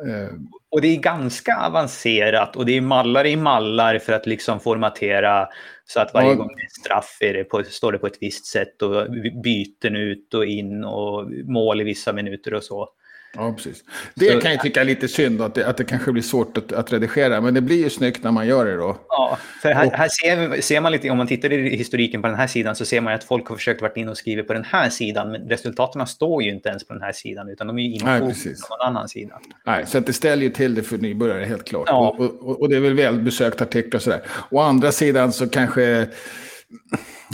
Uh. 0.04 0.28
Och 0.70 0.80
det 0.80 0.88
är 0.88 0.96
ganska 0.96 1.56
avancerat 1.56 2.56
och 2.56 2.66
det 2.66 2.76
är 2.76 2.80
mallar 2.80 3.26
i 3.26 3.36
mallar 3.36 3.98
för 3.98 4.12
att 4.12 4.26
liksom 4.26 4.60
formatera 4.60 5.48
så 5.84 6.00
att 6.00 6.14
varje 6.14 6.28
ja. 6.28 6.34
gång 6.34 6.48
det 6.48 6.62
är 6.62 6.80
straff 6.80 7.18
är 7.20 7.34
det 7.34 7.44
på, 7.44 7.62
står 7.62 7.92
det 7.92 7.98
på 7.98 8.06
ett 8.06 8.18
visst 8.20 8.46
sätt 8.46 8.82
och 8.82 9.06
byten 9.44 9.96
ut 9.96 10.34
och 10.34 10.46
in 10.46 10.84
och 10.84 11.30
mål 11.44 11.80
i 11.80 11.84
vissa 11.84 12.12
minuter 12.12 12.54
och 12.54 12.64
så. 12.64 12.88
Ja, 13.36 13.52
precis. 13.52 13.84
Det 14.14 14.32
så, 14.32 14.40
kan 14.40 14.50
jag 14.50 14.60
tycka 14.60 14.80
är 14.80 14.84
lite 14.84 15.08
synd 15.08 15.42
att 15.42 15.54
det, 15.54 15.66
att 15.66 15.76
det 15.76 15.84
kanske 15.84 16.12
blir 16.12 16.22
svårt 16.22 16.58
att, 16.58 16.72
att 16.72 16.92
redigera, 16.92 17.40
men 17.40 17.54
det 17.54 17.60
blir 17.60 17.76
ju 17.84 17.90
snyggt 17.90 18.22
när 18.24 18.30
man 18.30 18.46
gör 18.46 18.66
det 18.66 18.76
då. 18.76 18.96
Ja, 19.08 19.38
för 19.62 19.68
här, 19.68 19.90
här 19.90 20.08
ser, 20.08 20.60
ser, 20.60 20.80
man 20.80 20.92
lite, 20.92 21.10
om 21.10 21.18
man 21.18 21.26
tittar 21.26 21.52
i 21.52 21.76
historiken 21.76 22.22
på 22.22 22.28
den 22.28 22.36
här 22.36 22.46
sidan 22.46 22.76
så 22.76 22.84
ser 22.84 23.00
man 23.00 23.14
att 23.14 23.24
folk 23.24 23.48
har 23.48 23.56
försökt 23.56 23.82
vara 23.82 23.92
in 23.92 24.08
och 24.08 24.16
skriva 24.16 24.42
på 24.42 24.52
den 24.52 24.64
här 24.64 24.90
sidan, 24.90 25.32
men 25.32 25.48
resultaten 25.48 26.06
står 26.06 26.42
ju 26.42 26.50
inte 26.50 26.68
ens 26.68 26.86
på 26.86 26.92
den 26.92 27.02
här 27.02 27.12
sidan, 27.12 27.48
utan 27.48 27.66
de 27.66 27.78
är 27.78 27.82
ju 27.82 27.94
infogade 27.94 28.34
på 28.68 28.76
någon 28.76 28.86
annan 28.86 29.08
sida. 29.08 29.40
Nej, 29.66 29.86
så 29.86 30.00
det 30.00 30.12
ställer 30.12 30.42
ju 30.42 30.50
till 30.50 30.74
det 30.74 30.82
för 30.82 30.98
nybörjare 30.98 31.44
helt 31.44 31.64
klart. 31.64 31.84
Ja. 31.86 32.16
Och, 32.18 32.48
och, 32.48 32.60
och, 32.60 32.68
det 32.68 32.76
är 32.76 32.80
väl 32.80 32.94
välbesökta 32.94 33.64
artiklar 33.64 33.98
och 33.98 34.02
sådär. 34.02 34.22
Å 34.50 34.60
andra 34.60 34.92
sidan 34.92 35.32
så 35.32 35.48
kanske 35.48 36.06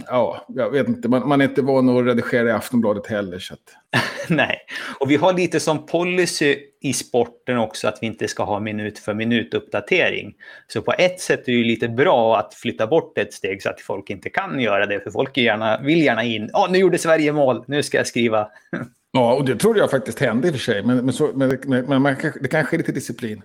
ja, 0.06 0.46
jag 0.48 0.70
vet 0.70 0.88
inte. 0.88 1.08
Man, 1.08 1.28
man 1.28 1.40
är 1.40 1.44
inte 1.44 1.62
van 1.62 1.88
att 1.88 2.06
redigera 2.06 2.48
i 2.48 2.52
Aftonbladet 2.52 3.06
heller. 3.06 3.38
Så 3.38 3.54
att... 3.54 3.60
Nej, 4.28 4.58
och 5.00 5.10
vi 5.10 5.16
har 5.16 5.32
lite 5.32 5.60
som 5.60 5.86
policy 5.86 6.58
i 6.80 6.92
sporten 6.92 7.58
också 7.58 7.88
att 7.88 7.98
vi 8.00 8.06
inte 8.06 8.28
ska 8.28 8.44
ha 8.44 8.60
minut 8.60 8.98
för 8.98 9.14
minut 9.14 9.54
uppdatering. 9.54 10.34
Så 10.66 10.82
på 10.82 10.92
ett 10.92 11.20
sätt 11.20 11.48
är 11.48 11.52
det 11.52 11.64
lite 11.64 11.88
bra 11.88 12.38
att 12.38 12.54
flytta 12.54 12.86
bort 12.86 13.18
ett 13.18 13.32
steg 13.32 13.62
så 13.62 13.70
att 13.70 13.80
folk 13.80 14.10
inte 14.10 14.30
kan 14.30 14.60
göra 14.60 14.86
det. 14.86 15.00
För 15.00 15.10
folk 15.10 15.36
gärna, 15.36 15.80
vill 15.80 16.02
gärna 16.02 16.24
in. 16.24 16.50
Ja, 16.52 16.66
oh, 16.66 16.72
nu 16.72 16.78
gjorde 16.78 16.98
Sverige 16.98 17.32
mål, 17.32 17.64
nu 17.66 17.82
ska 17.82 17.96
jag 17.96 18.06
skriva. 18.06 18.48
ja, 19.12 19.34
och 19.34 19.44
det 19.44 19.56
trodde 19.56 19.78
jag 19.78 19.90
faktiskt 19.90 20.18
hände 20.18 20.48
i 20.48 20.50
och 20.50 20.54
för 20.54 20.60
sig. 20.60 20.82
Men, 20.82 21.04
men, 21.04 21.12
så, 21.14 21.30
men, 21.34 21.58
men 21.66 22.02
man, 22.02 22.16
det 22.40 22.48
kanske 22.48 22.76
är 22.76 22.78
lite 22.78 22.92
disciplin. 22.92 23.42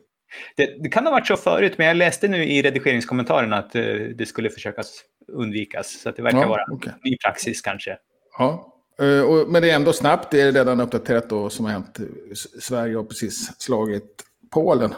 Det, 0.55 0.83
det, 0.83 0.89
kan 0.89 1.05
ha 1.05 1.11
varit 1.11 1.27
så 1.27 1.37
förut, 1.37 1.73
men 1.77 1.87
jag 1.87 1.97
läste 1.97 2.27
nu 2.27 2.43
i 2.43 2.61
redigeringskommentarerna 2.61 3.57
att 3.57 3.75
uh, 3.75 4.09
det 4.15 4.25
skulle 4.25 4.49
försökas 4.49 5.01
undvikas. 5.27 6.01
Så 6.01 6.11
det 6.11 6.21
verkar 6.21 6.41
ja, 6.41 6.47
vara 6.47 6.71
okay. 6.71 6.93
ny 7.03 7.17
praxis 7.17 7.61
kanske. 7.61 7.97
Ja, 8.37 8.73
och, 9.27 9.49
men 9.49 9.61
det 9.61 9.71
är 9.71 9.75
ändå 9.75 9.93
snabbt. 9.93 10.31
Det 10.31 10.41
är 10.41 10.51
redan 10.51 10.79
uppdaterat 10.79 11.29
då 11.29 11.49
som 11.49 11.65
har 11.65 11.71
hänt. 11.71 11.99
Sverige 12.59 12.95
har 12.95 13.03
precis 13.03 13.61
slagit 13.61 14.23
Polen. 14.51 14.93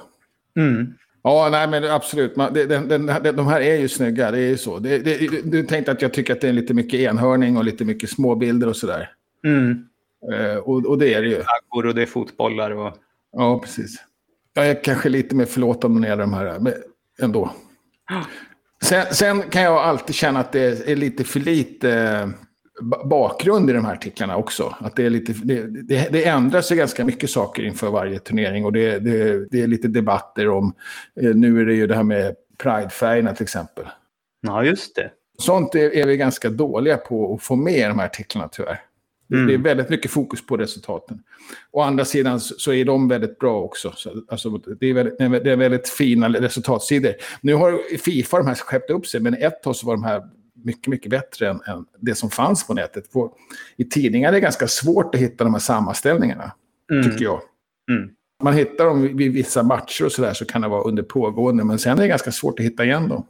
Mm. 0.58 0.94
Ja, 1.24 1.50
nej 1.52 1.68
men 1.68 1.84
absolut. 1.84 2.36
Man, 2.36 2.54
det, 2.54 2.65
den, 2.65 2.88
den, 2.88 3.36
de 3.36 3.48
här 3.48 3.62
är 3.62 3.76
ju 3.76 3.88
snygga, 3.88 4.32
det 4.32 4.38
är 4.38 4.50
ju 4.50 4.58
så. 4.58 4.80
Det, 4.80 4.98
det, 4.98 5.18
du 5.44 5.63
tänkte 5.63 5.92
att 5.92 6.02
jag 6.02 6.13
tycker 6.13 6.34
att 6.34 6.42
det 6.42 6.50
är 6.50 6.54
lite 6.54 6.74
mycket 6.74 7.00
enhörning 7.00 7.58
och 7.58 7.63
lite 7.63 7.86
mycket 7.86 8.10
småbilder 8.10 8.68
och 8.68 8.76
sådär. 8.76 9.12
Mm. 9.46 9.86
Uh, 10.34 10.58
och, 10.58 10.86
och, 10.86 10.98
det 10.98 11.13
är 11.13 11.22
det 11.22 11.28
ju. 11.28 11.36
Flaggor 11.36 11.86
och 11.86 11.96
det 11.96 12.02
är 12.02 12.06
fotbollar 12.06 12.72
och... 12.72 12.98
Ja, 13.32 13.60
precis. 13.60 13.96
Jag 14.54 14.70
är 14.70 14.84
kanske 14.84 15.10
lite 15.10 15.36
mer 15.36 15.46
förlåtande 15.46 16.00
när 16.00 16.08
det 16.08 16.10
gäller 16.10 16.24
de 16.24 16.34
här, 16.34 16.60
men 16.60 16.74
ändå. 17.22 17.52
Sen, 18.84 19.06
sen, 19.12 19.42
kan 19.42 19.62
jag 19.62 19.78
alltid 19.78 20.15
känna 20.15 20.39
att 20.39 20.52
det 20.52 20.89
är 20.89 20.96
lite 20.96 21.24
för 21.24 21.39
lite 21.39 21.92
eh, 21.92 22.28
bakgrund 23.06 23.70
i 23.70 23.74
de 23.74 23.86
här 23.86 23.94
artiklarna 23.94 24.38
också. 24.38 24.76
Att 24.80 24.96
det, 24.96 25.06
är 25.06 25.10
lite, 25.10 25.34
det, 25.44 25.63
det, 25.84 26.10
det 26.12 26.26
ändras 26.26 26.72
ju 26.72 26.76
ganska 26.76 27.06
mycket 27.06 27.30
saker 27.30 27.63
inför 27.63 27.89
varje 27.89 28.20
turnering 28.20 28.65
och 28.65 28.74
det, 28.74 29.00
det, 29.00 29.46
det 29.52 29.62
är 29.62 29.68
lite 29.68 29.88
debatter 29.88 30.50
om, 30.50 30.74
eh, 31.22 31.36
nu 31.36 31.62
är 31.62 31.65
det 31.65 31.74
ju 31.74 31.88
det 31.88 31.96
här 31.96 32.04
med 32.04 32.36
Pridefärgerna 32.58 33.34
till 33.34 33.44
exempel. 33.44 33.86
Ja, 34.42 34.63
just 34.63 34.96
det. 34.96 35.12
Sånt 35.39 35.76
är, 35.76 35.96
är 35.96 36.08
vi 36.08 36.18
ganska 36.18 36.50
dåliga 36.50 36.98
på 36.98 37.34
att 37.34 37.44
få 37.44 37.56
med 37.56 37.78
i 37.78 37.84
de 37.84 38.00
här 38.00 38.06
artiklarna 38.06 38.48
tyvärr. 38.48 38.82
Mm. 39.34 39.48
Det 39.48 39.54
är 39.54 39.58
väldigt 39.58 39.89
mycket 39.89 40.12
fokus 40.12 40.46
på 40.46 40.58
resultaten. 40.58 41.24
Å 41.72 41.82
andra 41.82 42.06
sidan 42.06 42.39
så 42.39 42.74
är 42.74 42.86
de 42.86 43.08
väldigt 43.08 43.39
bra 43.39 43.62
också. 43.62 43.94
Så, 43.96 44.24
alltså, 44.28 44.50
det, 44.80 44.88
är 44.88 44.94
väldigt, 44.94 45.18
det 45.18 45.52
är 45.52 45.56
väldigt 45.56 45.89
fina 45.89 46.30
resultatsidor. 46.30 47.13
Nu 47.42 47.54
har 47.54 47.98
Fifa 47.98 48.38
de 48.38 48.48
här 48.48 48.56
skeppt 48.56 48.89
upp 48.89 49.08
sig, 49.08 49.20
men 49.22 49.34
ett 49.34 49.63
tag 49.63 49.76
så 49.76 49.88
var 49.88 49.94
de 49.94 50.04
här 50.04 50.24
mycket, 50.63 50.88
mycket 50.88 51.12
bättre 51.12 51.50
än, 51.50 51.62
än 51.68 51.86
det 52.00 52.15
som 52.15 52.30
fanns 52.30 52.68
på 52.68 52.74
nätet. 52.74 53.12
På, 53.12 53.34
I 53.78 53.84
tidningar 53.86 54.30
är 54.30 54.34
det 54.34 54.39
ganska 54.39 54.68
svårt 54.68 55.15
att 55.15 55.22
hitta 55.22 55.44
de 55.44 55.54
här 55.54 55.62
sammanställningarna, 55.62 56.52
mm. 56.92 57.04
tycker 57.04 57.26
jag. 57.26 57.42
Mm. 57.92 58.10
Man 58.44 58.54
hittar 58.54 58.86
dem 58.86 59.18
vid 59.18 59.34
vissa 59.34 59.63
matcher 59.63 60.06
och 60.06 60.12
sådär 60.12 60.34
så 60.34 60.46
kan 60.46 60.62
det 60.62 60.68
vara 60.68 60.84
under 60.84 61.04
pågående, 61.04 61.63
men 61.63 61.80
sen 61.80 61.98
är 61.98 62.02
det 62.02 62.08
ganska 62.08 62.32
svårt 62.32 62.60
att 62.60 62.65
hitta 62.65 62.86
igen 62.86 63.08
dem. 63.10 63.26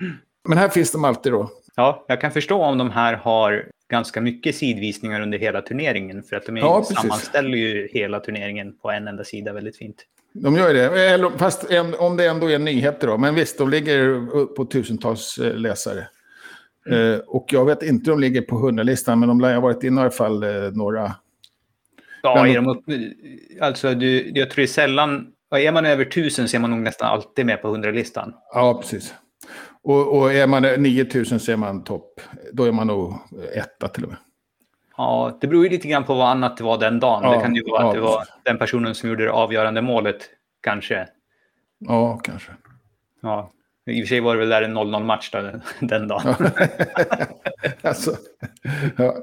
Mm. 0.00 0.12
Men 0.48 0.58
här 0.58 0.68
finns 0.68 0.92
de 0.92 1.04
alltid 1.04 1.32
då. 1.32 1.50
Ja, 1.76 2.04
jag 2.08 2.20
kan 2.20 2.30
förstå 2.30 2.62
om 2.62 2.78
de 2.78 2.90
här 2.90 3.14
har 3.14 3.68
ganska 3.90 4.20
mycket 4.20 4.56
sidvisningar 4.56 5.20
under 5.20 5.38
hela 5.38 5.62
turneringen. 5.62 6.22
För 6.22 6.36
att 6.36 6.46
de 6.46 6.56
ja, 6.56 6.84
sammanställer 6.84 7.58
ju 7.58 7.88
hela 7.92 8.20
turneringen 8.20 8.76
på 8.82 8.90
en 8.90 9.08
enda 9.08 9.24
sida 9.24 9.52
väldigt 9.52 9.76
fint. 9.76 9.96
De 10.32 10.56
gör 10.56 10.74
det, 10.74 11.38
fast 11.38 11.66
om 11.98 12.16
det 12.16 12.26
ändå 12.26 12.50
är 12.50 12.58
nyheter 12.58 13.06
då. 13.06 13.18
Men 13.18 13.34
visst, 13.34 13.58
de 13.58 13.70
ligger 13.70 14.26
på 14.46 14.64
tusentals 14.64 15.38
eh, 15.38 15.54
läsare. 15.54 16.06
Mm. 16.86 17.20
och 17.26 17.46
jag 17.52 17.64
vet 17.64 17.82
inte 17.82 18.12
om 18.12 18.20
de 18.20 18.26
ligger 18.26 18.42
på 18.42 18.56
hundralistan, 18.56 19.20
men 19.20 19.28
de 19.28 19.40
lär 19.40 19.54
ha 19.54 19.60
varit 19.60 19.84
inne 19.84 20.00
i 20.00 20.02
alla 20.02 20.10
fall 20.10 20.42
eh, 20.42 20.50
några. 20.72 21.14
Ja, 22.22 22.46
är 22.46 22.54
de 22.54 22.68
upp, 22.68 22.84
alltså 23.60 23.94
du, 23.94 24.30
jag 24.34 24.50
tror 24.50 24.56
det 24.56 24.64
är 24.64 24.66
sällan, 24.66 25.26
är 25.50 25.72
man 25.72 25.86
över 25.86 26.04
tusen 26.04 26.48
så 26.48 26.56
är 26.56 26.60
man 26.60 26.70
nog 26.70 26.80
nästan 26.80 27.08
alltid 27.08 27.46
med 27.46 27.62
på 27.62 27.68
hundralistan. 27.68 28.34
Ja, 28.54 28.78
precis. 28.80 29.14
Och, 29.84 30.18
och 30.18 30.32
är 30.32 30.46
man 30.46 30.62
9000 30.62 31.40
så 31.40 31.52
är 31.52 31.56
man 31.56 31.84
topp. 31.84 32.20
Då 32.52 32.64
är 32.64 32.72
man 32.72 32.86
nog 32.86 33.14
etta 33.54 33.88
till 33.88 34.04
och 34.04 34.08
med. 34.08 34.18
Ja, 34.96 35.38
det 35.40 35.46
beror 35.46 35.64
ju 35.64 35.70
lite 35.70 35.88
grann 35.88 36.04
på 36.04 36.14
vad 36.14 36.28
annat 36.28 36.56
det 36.56 36.64
var 36.64 36.78
den 36.78 37.00
dagen. 37.00 37.22
Ja, 37.22 37.36
det 37.36 37.42
kan 37.42 37.54
ju 37.54 37.62
vara 37.62 37.82
ja, 37.82 37.88
att 37.88 37.94
det 37.94 38.00
var 38.00 38.24
den 38.42 38.58
personen 38.58 38.94
som 38.94 39.08
gjorde 39.08 39.24
det 39.24 39.32
avgörande 39.32 39.82
målet, 39.82 40.16
kanske. 40.60 41.08
Ja, 41.78 42.18
kanske. 42.18 42.52
Ja, 43.22 43.50
i 43.86 44.02
och 44.02 44.04
för 44.04 44.08
sig 44.08 44.20
var 44.20 44.34
det 44.34 44.40
väl 44.40 44.48
där 44.48 44.62
en 44.62 44.78
0-0 44.78 45.04
match 45.04 45.30
då, 45.30 45.50
den 45.86 46.08
dagen. 46.08 46.34
alltså, 47.82 48.16
ja. 48.96 49.16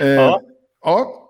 Eh, 0.00 0.08
ja. 0.08 0.40
ja. 0.84 1.28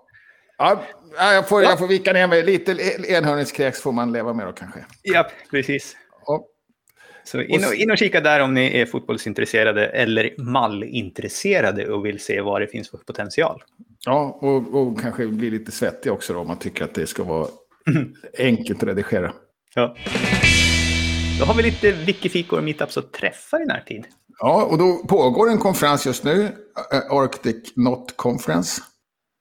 Ja, 0.57 1.33
jag, 1.33 1.49
får, 1.49 1.63
jag 1.63 1.79
får 1.79 1.87
vika 1.87 2.13
ner 2.13 2.27
mig. 2.27 2.43
Lite 2.43 2.71
enhörningskräks 3.07 3.81
får 3.81 3.91
man 3.91 4.11
leva 4.11 4.33
med 4.33 4.47
då 4.47 4.51
kanske. 4.51 4.79
Ja, 5.01 5.27
precis. 5.51 5.95
Så 7.23 7.41
in 7.41 7.65
och, 7.65 7.73
in 7.73 7.91
och 7.91 7.97
kika 7.97 8.21
där 8.21 8.39
om 8.39 8.53
ni 8.53 8.77
är 8.79 8.85
fotbollsintresserade 8.85 9.87
eller 9.87 10.33
mallintresserade 10.37 11.89
och 11.89 12.05
vill 12.05 12.19
se 12.19 12.41
vad 12.41 12.61
det 12.61 12.67
finns 12.67 12.89
för 12.89 12.97
potential. 12.97 13.63
Ja, 14.05 14.37
och, 14.41 14.81
och 14.81 15.01
kanske 15.01 15.27
bli 15.27 15.49
lite 15.49 15.71
svettig 15.71 16.11
också 16.11 16.33
då, 16.33 16.39
om 16.39 16.47
man 16.47 16.59
tycker 16.59 16.83
att 16.83 16.93
det 16.93 17.07
ska 17.07 17.23
vara 17.23 17.47
enkelt 18.37 18.83
att 18.83 18.89
redigera. 18.89 19.33
Ja. 19.75 19.95
Då 21.39 21.45
har 21.45 21.53
vi 21.53 21.63
lite 21.63 21.91
wikifikor 21.91 22.57
och 22.57 22.63
meetups 22.63 22.97
att 22.97 23.11
träffa 23.11 23.61
i 23.61 23.65
närtid. 23.65 24.05
Ja, 24.39 24.63
och 24.63 24.77
då 24.77 24.97
pågår 25.07 25.49
en 25.49 25.57
konferens 25.57 26.05
just 26.05 26.23
nu, 26.23 26.49
Arctic 27.09 27.73
Not 27.75 28.17
Conference. 28.17 28.81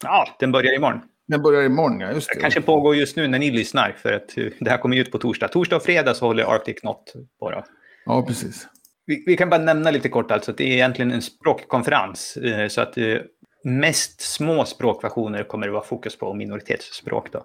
Ja, 0.04 0.36
den 0.38 0.52
börjar 0.52 0.74
imorgon. 0.74 1.00
Den 1.28 1.42
börjar 1.42 1.62
imorgon, 1.62 2.00
ja. 2.00 2.12
Just 2.12 2.28
det. 2.35 2.40
kanske 2.40 2.61
pågår 2.61 2.96
just 2.96 3.16
nu 3.16 3.28
när 3.28 3.38
ni 3.38 3.50
lyssnar, 3.50 3.92
för 3.92 4.12
att 4.12 4.35
det 4.61 4.70
här 4.70 4.78
kommer 4.78 4.96
ut 4.96 5.12
på 5.12 5.18
torsdag. 5.18 5.48
Torsdag 5.48 5.76
och 5.76 5.82
fredag 5.82 6.14
så 6.14 6.26
håller 6.26 6.44
Arctic 6.44 6.82
Not 6.82 7.12
på. 7.38 7.50
Då. 7.50 7.64
Ja, 8.04 8.22
precis. 8.26 8.68
Vi, 9.06 9.24
vi, 9.26 9.37
kan 9.37 9.50
bara 9.50 9.62
nämna 9.62 9.90
lite 9.90 10.08
kort 10.08 10.30
alltså 10.30 10.50
att 10.50 10.56
det 10.56 10.64
är 10.64 10.72
egentligen 10.72 11.12
en 11.12 11.22
språkkonferens. 11.22 12.37
Eh, 12.37 12.68
så 12.68 12.80
att 12.80 12.98
eh, 12.98 13.16
mest 13.64 14.20
små 14.20 14.64
språkversioner 14.64 15.44
kommer 15.44 15.66
det 15.66 15.72
vara 15.72 15.85
fokus 15.85 16.18
på, 16.18 16.35
minoritetsspråk. 16.35 17.32
Då. 17.32 17.44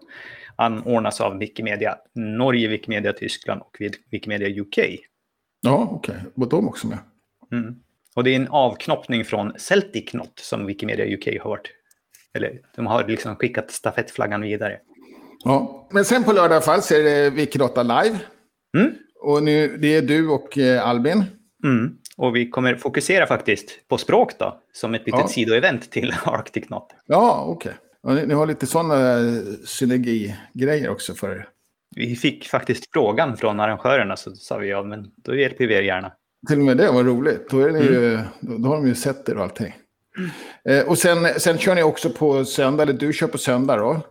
Anordnas 0.56 1.22
av 1.22 1.38
Wikimedia 1.38 1.98
Norge, 2.16 2.68
Wikimedia 2.68 3.14
Tyskland 3.14 3.62
och 3.62 3.78
Wikimedia 4.12 4.62
UK. 4.62 4.78
Ja, 5.62 5.88
okej. 5.92 6.16
Okay. 6.16 6.32
Var 6.36 6.48
de 6.48 6.68
också 6.68 6.88
med? 6.88 6.98
Mm. 7.52 7.76
Och 8.16 8.24
det 8.24 8.32
är 8.32 8.36
en 8.36 8.48
avknoppning 8.48 9.26
från 9.26 9.54
Celtic 9.60 10.14
Not 10.14 10.40
som 10.40 10.66
Wikimedia 10.66 11.18
UK 11.18 11.42
har 11.42 11.50
varit 11.50 11.68
eller 12.38 12.60
de 12.76 12.88
har 12.88 13.08
liksom 13.08 13.36
skickat 13.36 13.72
stafettflaggan 13.72 14.42
vidare. 14.42 14.78
Ja, 15.44 15.88
men 15.92 16.06
sen 16.06 16.24
på 16.24 16.32
lördag 16.32 16.64
fall 16.64 16.82
så 16.82 16.96
är 16.96 17.04
det 17.04 17.30
Wikidata 17.30 17.84
live. 17.84 18.20
Mm. 18.78 18.92
Och 19.20 19.44
nu, 19.44 19.78
det 19.78 19.96
är 19.96 20.02
du 20.02 20.30
och 20.30 20.58
eh, 20.58 20.88
Albin. 20.88 21.24
Mm. 21.64 21.98
Och 22.18 22.36
vi 22.36 22.50
kommer 22.50 22.76
fokusera 22.76 23.28
faktiskt 23.28 23.88
på 23.88 23.98
språk 23.98 24.32
då, 24.40 24.62
som 24.74 24.94
ett 24.94 25.06
litet 25.06 25.22
ja. 25.22 25.28
sidoevent 25.28 25.92
till 25.92 26.14
Arctic 26.26 26.70
Not. 26.70 26.88
Ja, 27.06 27.46
okej. 27.48 27.74
Okay. 28.04 28.16
Ni, 28.16 28.28
ni, 28.28 28.34
har 28.34 28.46
lite 28.46 28.68
sådana 28.68 29.20
eh, 29.20 29.44
synergigrejer 29.66 30.90
också 30.90 31.14
för 31.14 31.32
er. 31.32 31.48
Vi 31.96 32.16
fick 32.16 32.48
faktiskt 32.48 32.84
frågan 32.94 33.38
från 33.38 33.60
arrangörerna 33.60 34.16
så 34.16 34.32
sa 34.36 34.58
vi 34.58 34.70
ja, 34.70 34.84
men 34.84 35.06
då 35.16 35.36
hjälper 35.36 35.68
vi 35.68 35.74
er 35.74 35.82
gärna. 35.82 36.12
Till 36.48 36.60
och 36.60 36.66
med 36.66 36.78
det 36.78 36.92
var 36.92 37.04
roligt. 37.04 37.50
Då, 37.50 37.60
är 37.60 37.72
ni 37.72 37.80
mm. 37.80 37.94
ju, 37.94 38.20
då, 38.40 38.58
då 38.58 38.70
har 38.70 38.76
de 38.76 38.88
ju 38.88 38.96
sett 38.96 39.30
er 39.30 39.38
och 39.38 39.44
allting. 39.44 39.74
Eh, 40.70 40.88
och 40.88 40.98
sen, 40.98 41.40
sen 41.40 41.58
kör 41.58 41.76
ni 41.76 41.84
också 41.84 42.10
på 42.10 42.46
söndag, 42.46 42.84
eller 42.84 42.94
du 42.94 43.14
kör 43.14 43.28
på 43.28 43.38
söndag 43.38 43.78
då? 43.78 44.02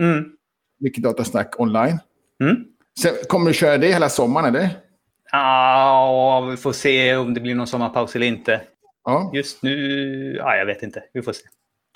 Mm. 0.00 0.24
Vilket 0.80 1.04
datasnack 1.04 1.60
online. 1.60 1.98
Mm. 2.42 2.56
Sen, 3.00 3.14
kommer 3.28 3.46
du 3.50 3.54
köra 3.54 3.78
det 3.78 3.92
hela 3.92 4.08
sommaren 4.08 4.54
eller? 4.54 4.70
Ja, 5.32 6.48
vi 6.50 6.56
får 6.56 6.72
se 6.72 7.16
om 7.16 7.34
det 7.34 7.40
blir 7.40 7.54
någon 7.54 7.66
sommarpaus 7.66 8.16
eller 8.16 8.26
inte. 8.26 8.60
Ja. 9.04 9.30
Just 9.34 9.62
nu, 9.62 10.36
ja, 10.36 10.56
jag 10.56 10.66
vet 10.66 10.82
inte. 10.82 11.02
Vi 11.12 11.22
får 11.22 11.32
se. 11.32 11.42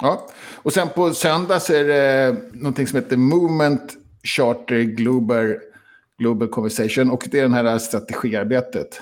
Ja. 0.02 0.28
Och 0.54 0.72
sen 0.72 0.88
på 0.88 1.14
söndag 1.14 1.60
så 1.60 1.74
är 1.74 1.84
det 1.84 2.36
någonting 2.52 2.86
som 2.86 2.96
heter 2.98 3.16
Movement 3.16 3.92
Charter 4.22 4.80
Global, 4.80 5.54
Global 6.18 6.48
Conversation. 6.48 7.10
Och 7.10 7.28
det 7.30 7.40
är 7.40 7.48
det 7.48 7.54
här 7.54 7.78
strategiarbetet. 7.78 9.00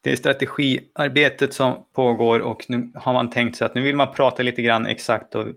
Det 0.00 0.12
är 0.12 0.16
strategiarbetet 0.16 1.54
som 1.54 1.84
pågår 1.92 2.40
och 2.40 2.64
nu 2.68 2.92
har 2.94 3.12
man 3.12 3.30
tänkt 3.30 3.56
sig 3.56 3.64
att 3.64 3.74
nu 3.74 3.82
vill 3.82 3.96
man 3.96 4.14
prata 4.14 4.42
lite 4.42 4.62
grann 4.62 4.86
exakt 4.86 5.34
om 5.34 5.54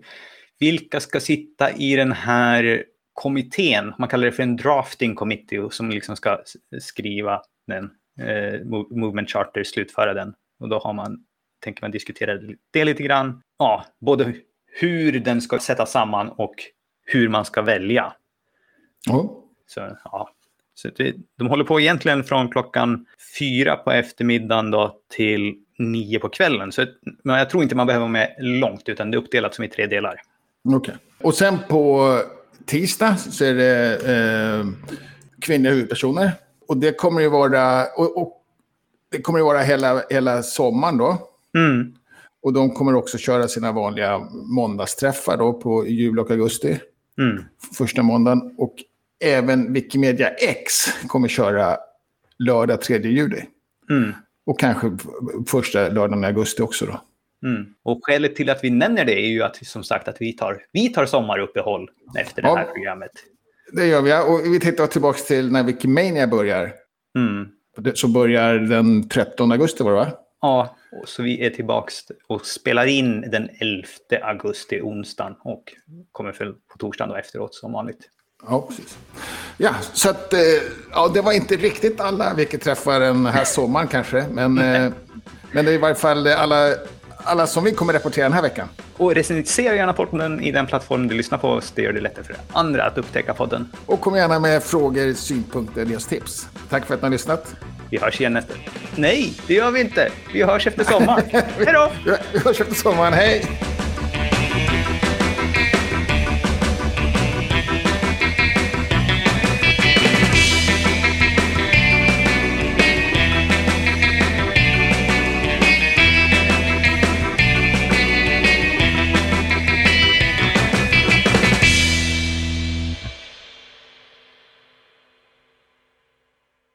vilka 0.58 1.00
ska 1.00 1.20
sitta 1.20 1.72
i 1.72 1.96
den 1.96 2.12
här 2.12 2.84
kommittén. 3.12 3.94
Man 3.98 4.08
kallar 4.08 4.24
det 4.24 4.32
för 4.32 4.42
en 4.42 4.56
drafting 4.56 5.14
committee 5.14 5.70
som 5.70 5.90
liksom 5.90 6.16
ska 6.16 6.42
skriva 6.80 7.42
den, 7.66 7.90
eh, 8.28 8.60
movement 8.90 9.30
charter, 9.30 9.64
slutföra 9.64 10.14
den. 10.14 10.34
Och 10.60 10.68
då 10.68 10.78
har 10.78 10.92
man, 10.92 11.24
tänker 11.60 11.82
man 11.82 11.90
diskutera 11.90 12.38
det 12.72 12.84
lite 12.84 13.02
grann. 13.02 13.42
Ja, 13.58 13.84
både 14.00 14.34
hur 14.66 15.20
den 15.20 15.40
ska 15.40 15.58
sättas 15.58 15.92
samman 15.92 16.28
och 16.28 16.54
hur 17.04 17.28
man 17.28 17.44
ska 17.44 17.62
välja. 17.62 18.12
Mm. 19.10 19.26
Så, 19.66 19.96
ja, 20.04 20.30
så 20.74 20.88
det, 20.96 21.14
de 21.38 21.48
håller 21.48 21.64
på 21.64 21.80
egentligen 21.80 22.24
från 22.24 22.48
klockan 22.48 23.06
fyra 23.38 23.76
på 23.76 23.90
eftermiddagen 23.90 24.70
då 24.70 24.96
till 25.14 25.54
nio 25.78 26.18
på 26.18 26.28
kvällen. 26.28 26.72
Så 26.72 26.86
men 27.24 27.38
jag 27.38 27.50
tror 27.50 27.62
inte 27.62 27.74
man 27.74 27.86
behöver 27.86 28.02
vara 28.02 28.12
med 28.12 28.34
långt, 28.38 28.88
utan 28.88 29.10
det 29.10 29.16
är 29.16 29.18
uppdelat 29.18 29.54
som 29.54 29.64
i 29.64 29.68
tre 29.68 29.86
delar. 29.86 30.20
Okej. 30.64 30.76
Okay. 30.76 30.94
Och 31.22 31.34
sen 31.34 31.58
på 31.68 32.18
tisdag 32.66 33.16
så 33.16 33.44
är 33.44 33.54
det 33.54 33.94
eh, 33.94 34.66
kvinnliga 35.40 35.72
huvudpersoner. 35.72 36.32
Och 36.68 36.76
det 36.76 36.92
kommer 36.92 37.20
ju 37.20 37.28
vara, 37.28 37.84
och, 37.96 38.22
och 38.22 38.42
det 39.10 39.20
kommer 39.20 39.38
ju 39.38 39.44
vara 39.44 39.58
hela, 39.58 40.02
hela 40.10 40.42
sommaren 40.42 40.98
då. 40.98 41.28
Mm. 41.56 41.94
Och 42.42 42.52
de 42.52 42.70
kommer 42.70 42.94
också 42.94 43.18
köra 43.18 43.48
sina 43.48 43.72
vanliga 43.72 44.18
måndagsträffar 44.32 45.36
då 45.36 45.52
på 45.52 45.86
jul 45.86 46.18
och 46.18 46.30
augusti. 46.30 46.80
Mm. 47.18 47.44
Första 47.78 48.02
måndagen. 48.02 48.54
Och 48.58 48.74
även 49.22 49.72
Wikimedia 49.72 50.28
X 50.28 50.74
kommer 51.06 51.28
köra 51.28 51.76
lördag 52.38 52.80
3 52.82 52.98
juli. 52.98 53.42
Mm. 53.90 54.12
Och 54.46 54.60
kanske 54.60 54.92
första 55.46 55.88
lördagen 55.88 56.24
i 56.24 56.26
augusti 56.26 56.62
också 56.62 56.86
då. 56.86 57.00
Mm. 57.48 57.66
Och 57.82 57.98
skälet 58.02 58.36
till 58.36 58.50
att 58.50 58.64
vi 58.64 58.70
nämner 58.70 59.04
det 59.04 59.14
är 59.20 59.26
ju 59.28 59.42
att 59.42 59.56
som 59.66 59.84
sagt 59.84 60.08
att 60.08 60.16
vi 60.20 60.32
tar, 60.32 60.62
vi 60.72 60.88
tar 60.88 61.06
sommaruppehåll 61.06 61.90
efter 62.18 62.42
det 62.42 62.48
Ja. 62.48 62.56
här 62.56 62.64
programmet. 62.64 63.10
Det 63.72 63.86
gör 63.86 64.02
vi. 64.02 64.12
Och 64.12 64.54
vi 64.54 64.60
tittar 64.60 64.86
tillbaka 64.86 65.18
till 65.18 65.52
när 65.52 65.62
Wikimania 65.64 66.26
börjar. 66.26 66.72
Mm. 67.18 67.48
Det- 67.76 67.98
Så 67.98 68.08
börjar 68.08 68.54
den 68.54 69.08
13 69.08 69.52
augusti 69.52 69.84
var 69.84 69.90
det 69.90 69.96
va? 69.96 70.06
Ja, 70.40 70.76
så 71.04 71.22
vi 71.22 71.46
är 71.46 71.50
tillbaka 71.50 71.92
och 72.26 72.46
spelar 72.46 72.86
in 72.86 73.20
den 73.20 73.48
11 73.60 73.86
augusti, 74.22 74.80
onsdagen, 74.82 75.34
och 75.44 75.62
kommer 76.12 76.32
på 76.72 76.78
torsdagen 76.78 77.10
då 77.10 77.16
efteråt 77.16 77.54
som 77.54 77.72
vanligt. 77.72 78.08
Ja, 78.48 78.66
precis. 78.68 78.98
Ja, 79.56 79.74
så 79.92 80.10
att, 80.10 80.32
eh, 80.32 80.40
ja, 80.92 81.08
det 81.14 81.20
var 81.20 81.32
inte 81.32 81.56
riktigt 81.56 82.00
alla 82.00 82.34
vi 82.34 82.46
träffar 82.46 83.00
den 83.00 83.26
här 83.26 83.44
sommaren 83.44 83.88
kanske. 83.88 84.24
Men, 84.32 84.58
eh, 84.58 84.92
men 85.52 85.64
det 85.64 85.70
är 85.70 85.74
i 85.74 85.78
varje 85.78 85.94
fall 85.94 86.26
alla, 86.26 86.74
alla 87.16 87.46
som 87.46 87.64
vi 87.64 87.72
kommer 87.72 87.92
rapportera 87.92 88.24
den 88.24 88.32
här 88.32 88.42
veckan. 88.42 88.68
Och 88.96 89.14
recensera 89.14 89.74
gärna 89.74 89.92
podden 89.92 90.40
i 90.40 90.52
den 90.52 90.66
plattform 90.66 91.08
du 91.08 91.14
lyssnar 91.14 91.38
på, 91.38 91.60
det 91.74 91.82
gör 91.82 91.92
det 91.92 92.00
lättare 92.00 92.24
för 92.24 92.36
andra 92.52 92.84
att 92.84 92.98
upptäcka 92.98 93.34
podden. 93.34 93.68
Och 93.86 94.00
kom 94.00 94.16
gärna 94.16 94.38
med 94.38 94.62
frågor, 94.62 95.14
synpunkter, 95.14 95.84
dels 95.84 96.06
tips. 96.06 96.46
Tack 96.70 96.86
för 96.86 96.94
att 96.94 97.00
ni 97.00 97.06
har 97.06 97.10
lyssnat. 97.10 97.54
Vi 97.90 97.98
hörs 97.98 98.20
igen 98.20 98.32
nästa... 98.32 98.54
Nej, 98.96 99.34
det 99.46 99.54
gör 99.54 99.70
vi 99.70 99.80
inte! 99.80 100.10
Vi 100.32 100.42
hörs 100.42 100.66
efter 100.66 100.84
sommaren. 100.84 101.24
Hej 101.32 101.72
då! 101.72 101.92
Vi 102.32 102.38
hörs 102.38 102.60
efter 102.60 102.74
sommaren. 102.74 103.12
Hej! 103.12 103.46